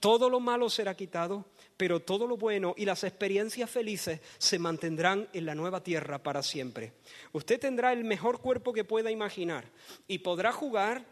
[0.00, 1.44] Todo lo malo será quitado,
[1.76, 6.42] pero todo lo bueno y las experiencias felices se mantendrán en la nueva tierra para
[6.42, 6.94] siempre.
[7.30, 9.70] Usted tendrá el mejor cuerpo que pueda imaginar
[10.08, 11.04] y podrá jugar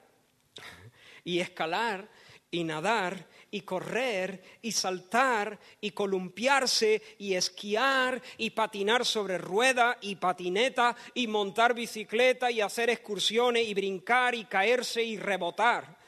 [1.23, 2.09] y escalar
[2.51, 10.17] y nadar y correr y saltar y columpiarse y esquiar y patinar sobre rueda y
[10.17, 15.99] patineta y montar bicicleta y hacer excursiones y brincar y caerse y rebotar.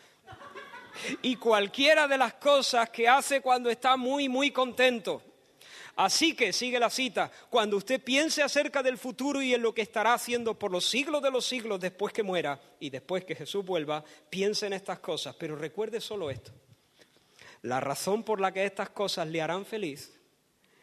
[1.22, 5.22] Y cualquiera de las cosas que hace cuando está muy, muy contento.
[5.96, 9.82] Así que, sigue la cita, cuando usted piense acerca del futuro y en lo que
[9.82, 13.64] estará haciendo por los siglos de los siglos después que muera y después que Jesús
[13.64, 16.52] vuelva, piense en estas cosas, pero recuerde solo esto.
[17.62, 20.12] La razón por la que estas cosas le harán feliz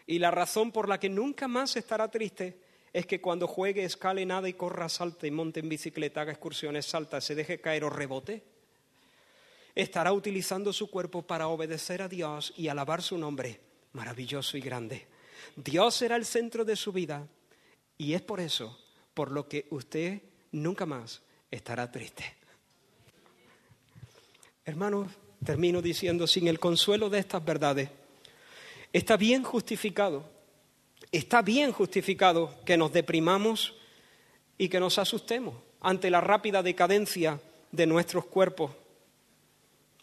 [0.08, 2.62] y la razón por la que nunca más estará triste
[2.92, 6.86] es que cuando juegue, escale, nada y corra, salte y monte en bicicleta, haga excursiones,
[6.86, 8.44] salta, se deje caer o rebote,
[9.76, 13.62] estará utilizando su cuerpo para obedecer a Dios y alabar su nombre
[13.94, 15.08] maravilloso y grande.
[15.56, 17.28] Dios será el centro de su vida
[17.98, 18.80] y es por eso
[19.14, 20.22] por lo que usted
[20.52, 21.22] nunca más
[21.52, 22.24] estará triste.
[24.66, 25.08] Hermanos,
[25.44, 27.90] termino diciendo, sin el consuelo de estas verdades,
[28.94, 30.24] está bien justificado,
[31.12, 33.76] está bien justificado que nos deprimamos
[34.58, 37.40] y que nos asustemos ante la rápida decadencia
[37.72, 38.72] de nuestros cuerpos.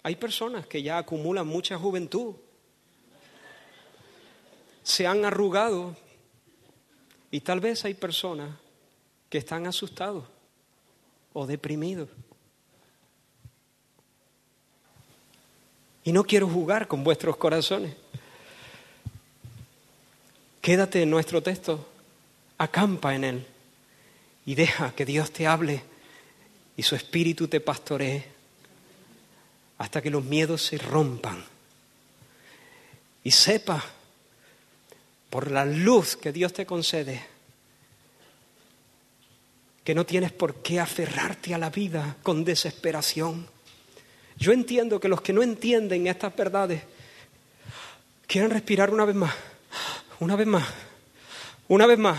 [0.03, 2.37] Hay personas que ya acumulan mucha juventud,
[4.83, 5.97] se han arrugado
[7.31, 8.57] y tal vez hay personas
[9.29, 10.25] que están asustados
[11.33, 12.09] o deprimidos.
[16.07, 17.95] Y no quiero jugar con vuestros corazones.
[20.63, 21.87] Quédate en nuestro texto,
[22.57, 23.47] acampa en él
[24.47, 25.83] y deja que Dios te hable
[26.77, 28.25] y su espíritu te pastoree
[29.79, 31.45] hasta que los miedos se rompan
[33.23, 33.85] y sepa
[35.29, 37.23] por la luz que Dios te concede
[39.87, 43.56] que no tienes por qué aferrarte a la vida con desesperación.
[44.37, 46.83] Yo entiendo que los que no entienden estas verdades
[48.27, 49.35] quieren respirar una vez más,
[50.21, 50.65] una vez más,
[51.69, 52.19] una vez más,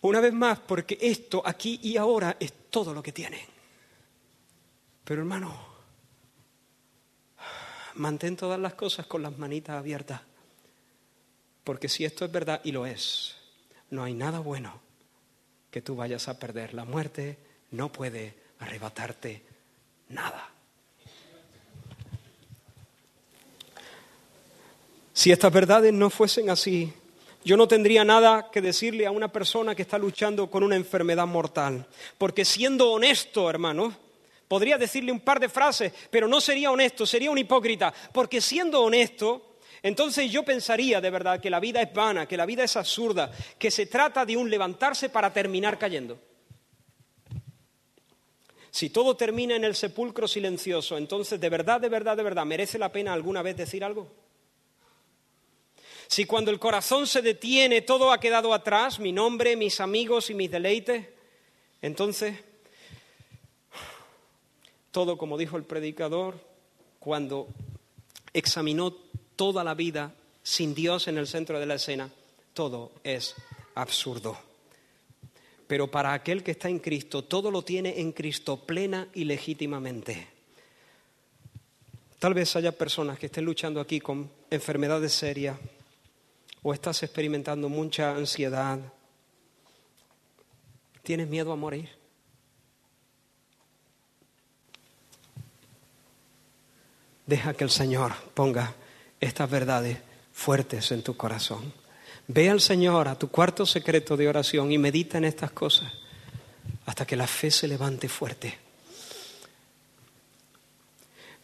[0.00, 3.44] una vez más, porque esto aquí y ahora es todo lo que tienen.
[5.04, 5.54] Pero hermano,
[7.94, 10.20] mantén todas las cosas con las manitas abiertas,
[11.64, 13.36] porque si esto es verdad, y lo es,
[13.90, 14.80] no hay nada bueno
[15.70, 16.74] que tú vayas a perder.
[16.74, 17.38] La muerte
[17.72, 19.42] no puede arrebatarte
[20.08, 20.57] nada.
[25.18, 26.92] Si estas verdades no fuesen así,
[27.42, 31.26] yo no tendría nada que decirle a una persona que está luchando con una enfermedad
[31.26, 31.88] mortal.
[32.16, 33.92] Porque siendo honesto, hermano,
[34.46, 37.92] podría decirle un par de frases, pero no sería honesto, sería un hipócrita.
[38.12, 42.46] Porque siendo honesto, entonces yo pensaría de verdad que la vida es vana, que la
[42.46, 46.16] vida es absurda, que se trata de un levantarse para terminar cayendo.
[48.70, 52.78] Si todo termina en el sepulcro silencioso, entonces de verdad, de verdad, de verdad, ¿merece
[52.78, 54.27] la pena alguna vez decir algo?
[56.08, 60.34] Si cuando el corazón se detiene todo ha quedado atrás, mi nombre, mis amigos y
[60.34, 61.06] mis deleites,
[61.82, 62.34] entonces
[64.90, 66.40] todo, como dijo el predicador,
[66.98, 67.46] cuando
[68.32, 68.90] examinó
[69.36, 72.10] toda la vida sin Dios en el centro de la escena,
[72.54, 73.34] todo es
[73.74, 74.38] absurdo.
[75.66, 80.26] Pero para aquel que está en Cristo, todo lo tiene en Cristo plena y legítimamente.
[82.18, 85.58] Tal vez haya personas que estén luchando aquí con enfermedades serias
[86.62, 88.78] o estás experimentando mucha ansiedad.
[91.02, 91.88] ¿Tienes miedo a morir?
[97.26, 98.74] Deja que el Señor ponga
[99.20, 99.98] estas verdades
[100.32, 101.72] fuertes en tu corazón.
[102.26, 105.92] Ve al Señor a tu cuarto secreto de oración y medita en estas cosas
[106.86, 108.58] hasta que la fe se levante fuerte.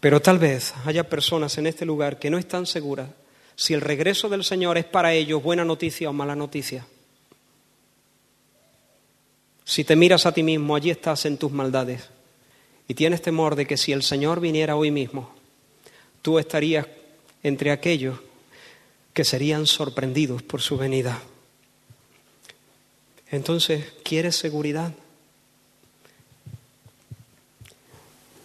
[0.01, 3.09] Pero tal vez haya personas en este lugar que no están seguras
[3.57, 6.87] si el regreso del Señor es para ellos buena noticia o mala noticia.
[9.65, 12.11] Si te miras a ti mismo, allí estás en tus maldades
[12.87, 15.35] y tienes temor de que si el Señor viniera hoy mismo,
[16.21, 16.87] tú estarías
[17.43, 18.19] entre aquellos
[19.13, 21.23] que serían sorprendidos por su venida.
[23.31, 24.93] Entonces, ¿quieres seguridad?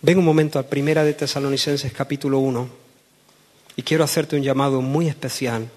[0.02, 2.79] Ven un momento a Primera de Tesalonicenses capítulo 1
[3.80, 5.70] y quiero hacerte un llamado muy especial.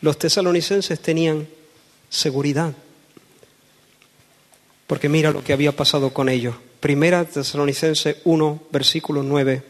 [0.00, 1.46] Los tesalonicenses tenían
[2.08, 2.74] seguridad,
[4.88, 6.56] porque mira lo que había pasado con ellos.
[6.80, 9.62] Primera Tesalonicenses 1, versículo 9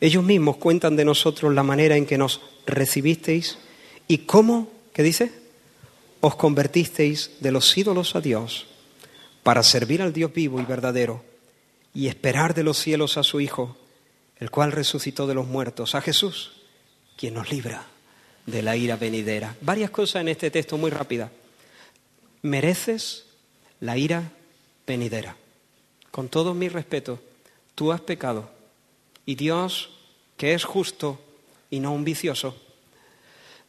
[0.00, 3.56] ellos mismos cuentan de nosotros la manera en que nos recibisteis
[4.08, 5.30] y cómo, ¿qué dice?
[6.20, 8.66] Os convertisteis de los ídolos a Dios
[9.44, 11.22] para servir al Dios vivo y verdadero
[11.94, 13.76] y esperar de los cielos a su Hijo,
[14.38, 16.52] el cual resucitó de los muertos, a Jesús,
[17.16, 17.86] quien nos libra
[18.46, 19.56] de la ira venidera.
[19.60, 21.30] Varias cosas en este texto muy rápida.
[22.42, 23.26] Mereces
[23.80, 24.32] la ira
[24.86, 25.36] venidera.
[26.10, 27.20] Con todo mi respeto,
[27.74, 28.50] tú has pecado
[29.26, 29.90] y Dios,
[30.36, 31.20] que es justo
[31.68, 32.56] y no un vicioso,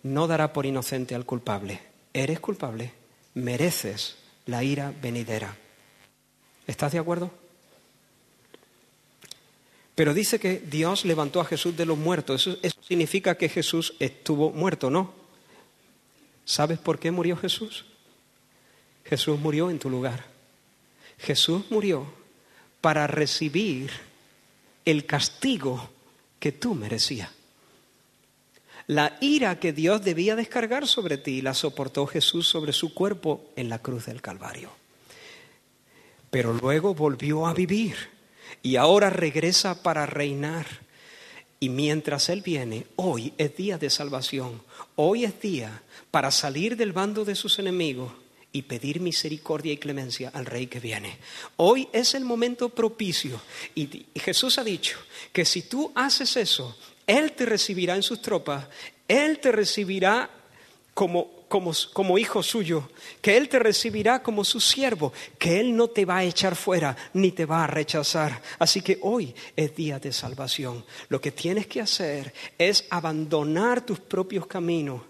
[0.03, 1.81] no dará por inocente al culpable.
[2.13, 2.93] Eres culpable,
[3.33, 4.15] mereces
[4.45, 5.57] la ira venidera.
[6.67, 7.31] ¿Estás de acuerdo?
[9.99, 12.47] Pero dice que Dios levantó a Jesús de los muertos.
[12.47, 15.13] Eso, eso, significa que Jesús estuvo muerto, ¿no?
[16.45, 17.83] ¿Sabes por qué murió Jesús?
[19.03, 20.23] Jesús murió en tu lugar.
[21.17, 22.05] Jesús murió
[22.79, 23.91] para recibir
[24.85, 25.89] el castigo
[26.39, 27.31] que tú merecías.
[28.87, 33.67] La ira que Dios debía descargar sobre ti la soportó Jesús sobre su cuerpo en
[33.67, 34.71] la cruz del Calvario.
[36.29, 38.17] Pero luego volvió a vivir
[38.61, 40.65] y ahora regresa para reinar.
[41.59, 44.61] Y mientras Él viene, hoy es día de salvación,
[44.95, 48.11] hoy es día para salir del bando de sus enemigos
[48.51, 51.17] y pedir misericordia y clemencia al Rey que viene.
[51.57, 53.39] Hoy es el momento propicio
[53.75, 54.97] y Jesús ha dicho
[55.31, 58.65] que si tú haces eso, Él te recibirá en sus tropas,
[59.07, 60.29] Él te recibirá
[60.93, 62.89] como como, como hijo suyo,
[63.21, 66.95] que Él te recibirá como su siervo, que Él no te va a echar fuera
[67.13, 68.41] ni te va a rechazar.
[68.59, 70.85] Así que hoy es día de salvación.
[71.09, 75.01] Lo que tienes que hacer es abandonar tus propios caminos,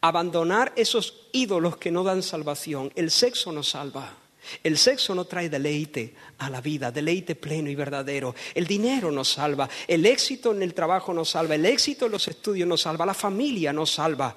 [0.00, 2.90] abandonar esos ídolos que no dan salvación.
[2.94, 4.14] El sexo no salva.
[4.62, 8.34] El sexo no trae deleite a la vida, deleite pleno y verdadero.
[8.54, 12.28] El dinero nos salva, el éxito en el trabajo nos salva, el éxito en los
[12.28, 14.34] estudios nos salva, la familia nos salva,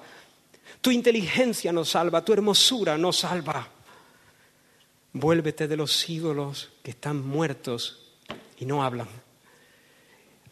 [0.82, 3.66] tu inteligencia nos salva, tu hermosura nos salva.
[5.14, 8.12] Vuélvete de los ídolos que están muertos
[8.58, 9.08] y no hablan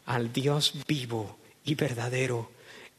[0.07, 2.51] al Dios vivo y verdadero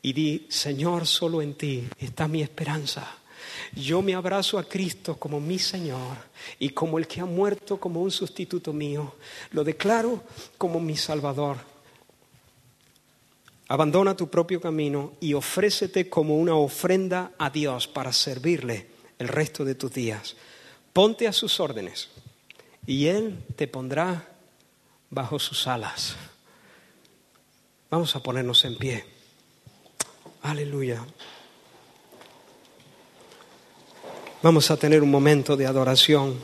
[0.02, 3.16] y di, Señor, solo en ti está mi esperanza.
[3.76, 6.18] Yo me abrazo a Cristo como mi Señor
[6.60, 9.16] y como el que ha muerto como un sustituto mío.
[9.52, 10.24] Lo declaro
[10.58, 11.71] como mi Salvador.
[13.72, 19.64] Abandona tu propio camino y ofrécete como una ofrenda a Dios para servirle el resto
[19.64, 20.36] de tus días.
[20.92, 22.10] Ponte a sus órdenes
[22.86, 24.28] y Él te pondrá
[25.10, 26.18] bajo sus alas.
[27.90, 29.06] Vamos a ponernos en pie.
[30.42, 31.06] Aleluya.
[34.42, 36.38] Vamos a tener un momento de adoración.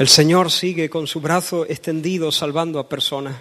[0.00, 3.36] El Señor sigue con su brazo extendido salvando a personas.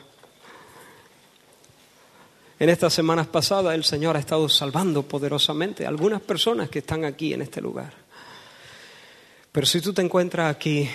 [2.60, 7.05] En estas semanas pasadas el Señor ha estado salvando poderosamente a algunas personas que están
[7.05, 7.93] aquí en este lugar.
[9.53, 10.89] Pero si tú te encuentras aquí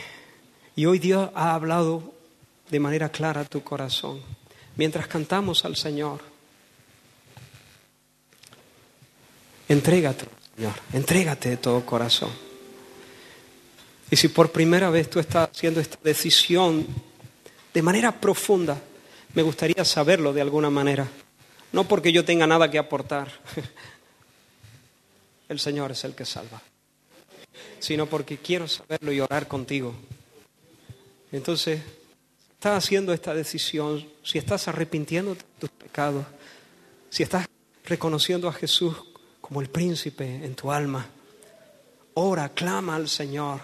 [0.77, 2.13] y hoy Dios ha hablado
[2.69, 4.21] de manera clara a tu corazón,
[4.77, 6.21] mientras cantamos al Señor,
[9.67, 12.54] Entrégate, Señor, entrégate de todo corazón.
[14.11, 16.87] Y si por primera vez tú estás haciendo esta decisión
[17.73, 18.81] de manera profunda,
[19.35, 21.09] me gustaría saberlo de alguna manera.
[21.73, 23.33] No porque yo tenga nada que aportar.
[25.49, 26.63] El Señor es el que salva.
[27.81, 29.95] Sino porque quiero saberlo y orar contigo.
[31.33, 36.25] Entonces, si estás haciendo esta decisión, si estás arrepintiendo de tus pecados,
[37.11, 37.47] si estás
[37.85, 38.97] reconociendo a Jesús
[39.41, 41.07] como el príncipe en tu alma.
[42.15, 43.61] Ora, clama al Señor,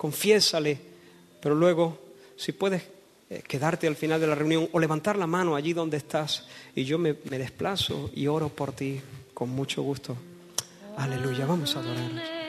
[0.00, 0.78] confiésale,
[1.42, 1.98] pero luego,
[2.34, 2.82] si puedes
[3.28, 6.84] eh, quedarte al final de la reunión o levantar la mano allí donde estás y
[6.84, 8.98] yo me, me desplazo y oro por ti
[9.34, 10.16] con mucho gusto.
[10.96, 12.39] Aleluya, vamos a adorar.